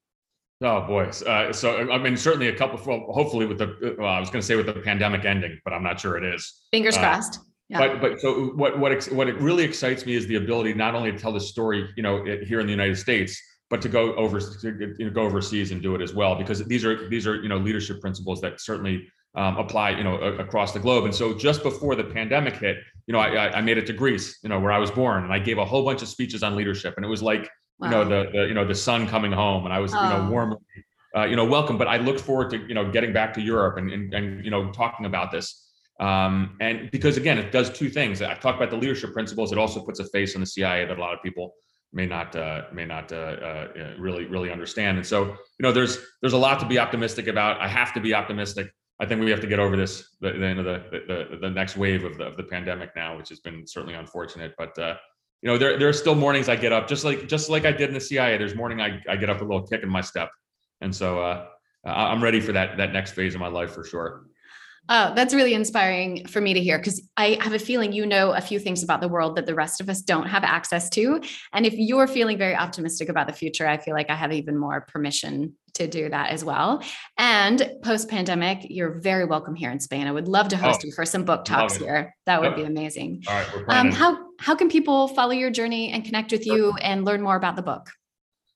[0.62, 1.04] Oh boy!
[1.26, 2.80] Uh, so I mean, certainly a couple.
[2.86, 5.74] Well, hopefully, with the well, I was going to say with the pandemic ending, but
[5.74, 6.62] I'm not sure it is.
[6.70, 7.40] Fingers uh, crossed.
[7.68, 7.78] Yeah.
[7.78, 11.10] But but so what what what it really excites me is the ability not only
[11.10, 13.40] to tell the story, you know, here in the United States,
[13.70, 16.64] but to go over to you know, go overseas and do it as well, because
[16.66, 20.72] these are these are you know leadership principles that certainly um, apply you know across
[20.72, 21.04] the globe.
[21.04, 24.38] And so just before the pandemic hit, you know, I, I made it to Greece,
[24.42, 26.54] you know, where I was born, and I gave a whole bunch of speeches on
[26.54, 27.88] leadership, and it was like wow.
[27.88, 30.02] you know the, the you know the son coming home, and I was oh.
[30.02, 30.30] you know oh.
[30.30, 30.58] warmly
[31.16, 31.78] uh, you know welcome.
[31.78, 34.50] But I looked forward to you know getting back to Europe and and, and you
[34.50, 35.62] know talking about this.
[35.98, 38.20] Um, and because again, it does two things.
[38.20, 39.52] I talk about the leadership principles.
[39.52, 41.54] It also puts a face on the CIA that a lot of people
[41.92, 44.98] may not uh, may not uh, uh, really really understand.
[44.98, 47.60] And so, you know, there's there's a lot to be optimistic about.
[47.60, 48.70] I have to be optimistic.
[49.00, 51.50] I think we have to get over this the, the end of the, the the
[51.50, 54.54] next wave of the of the pandemic now, which has been certainly unfortunate.
[54.58, 54.96] But uh,
[55.40, 57.72] you know, there there are still mornings I get up just like just like I
[57.72, 58.36] did in the CIA.
[58.36, 60.30] There's morning I I get up a little kick in my step,
[60.82, 61.46] and so uh,
[61.86, 64.26] I'm ready for that that next phase of my life for sure.
[64.88, 68.32] Oh, that's really inspiring for me to hear because I have a feeling you know
[68.32, 71.20] a few things about the world that the rest of us don't have access to.
[71.52, 74.56] And if you're feeling very optimistic about the future, I feel like I have even
[74.56, 76.82] more permission to do that as well.
[77.18, 80.06] And post pandemic, you're very welcome here in Spain.
[80.06, 82.14] I would love to host oh, you for some book talks here.
[82.26, 82.56] That would yep.
[82.56, 83.24] be amazing.
[83.28, 86.72] All right, we're um, how how can people follow your journey and connect with you
[86.80, 87.90] and learn more about the book?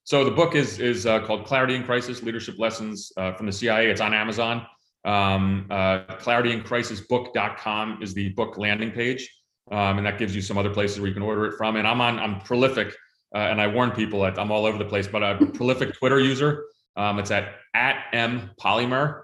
[0.05, 3.53] So the book is is uh, called Clarity in Crisis: Leadership Lessons uh, from the
[3.53, 3.91] CIA.
[3.91, 4.67] It's on Amazon.
[5.05, 9.29] Um, uh, clarityincrisisbook.com is the book landing page.
[9.71, 11.77] Um, and that gives you some other places where you can order it from.
[11.77, 12.95] And I'm on, I'm prolific,
[13.35, 15.97] uh, and I warn people that I'm all over the place, but I'm a prolific
[15.97, 16.65] Twitter user.
[16.97, 19.23] Um, it's at at m polymer.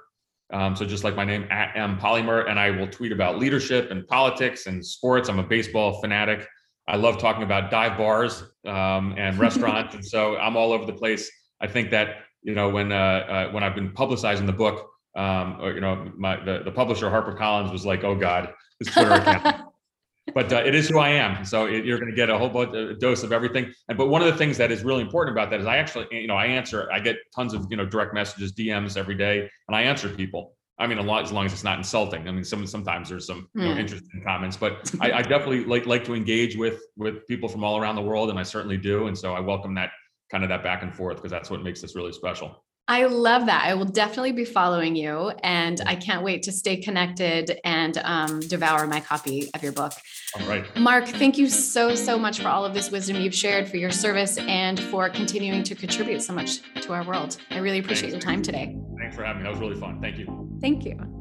[0.52, 3.90] Um, so just like my name, at m polymer, and I will tweet about leadership
[3.90, 5.28] and politics and sports.
[5.28, 6.46] I'm a baseball fanatic.
[6.86, 10.92] I love talking about dive bars um, and restaurants, and so I'm all over the
[10.92, 11.28] place.
[11.60, 15.58] I think that you know when uh, uh, when I've been publicizing the book, um,
[15.60, 19.14] or, you know, my the, the publisher Harper Collins was like, "Oh God, this Twitter
[19.14, 19.62] account."
[20.34, 22.50] but uh, it is who I am, so it, you're going to get a whole
[22.50, 23.72] bunch, a dose of everything.
[23.88, 26.06] And but one of the things that is really important about that is I actually,
[26.10, 29.48] you know, I answer, I get tons of you know direct messages, DMs every day,
[29.68, 30.54] and I answer people.
[30.78, 32.28] I mean, a lot as long as it's not insulting.
[32.28, 33.78] I mean, some sometimes there's some you know, mm.
[33.78, 37.78] interesting comments, but I, I definitely like like to engage with with people from all
[37.78, 39.06] around the world, and I certainly do.
[39.06, 39.90] And so I welcome that
[40.30, 42.65] kind of that back and forth because that's what makes this really special.
[42.88, 43.64] I love that.
[43.64, 48.40] I will definitely be following you, and I can't wait to stay connected and um,
[48.40, 49.92] devour my copy of your book.
[50.38, 50.64] All right.
[50.76, 53.90] Marc, thank you so, so much for all of this wisdom you've shared, for your
[53.90, 57.38] service, and for continuing to contribute so much to our world.
[57.50, 58.24] I really appreciate Thanks.
[58.24, 58.76] your time today.
[59.00, 59.48] Thanks for having me.
[59.48, 60.00] That was really fun.
[60.00, 60.58] Thank you.
[60.60, 61.15] Thank you.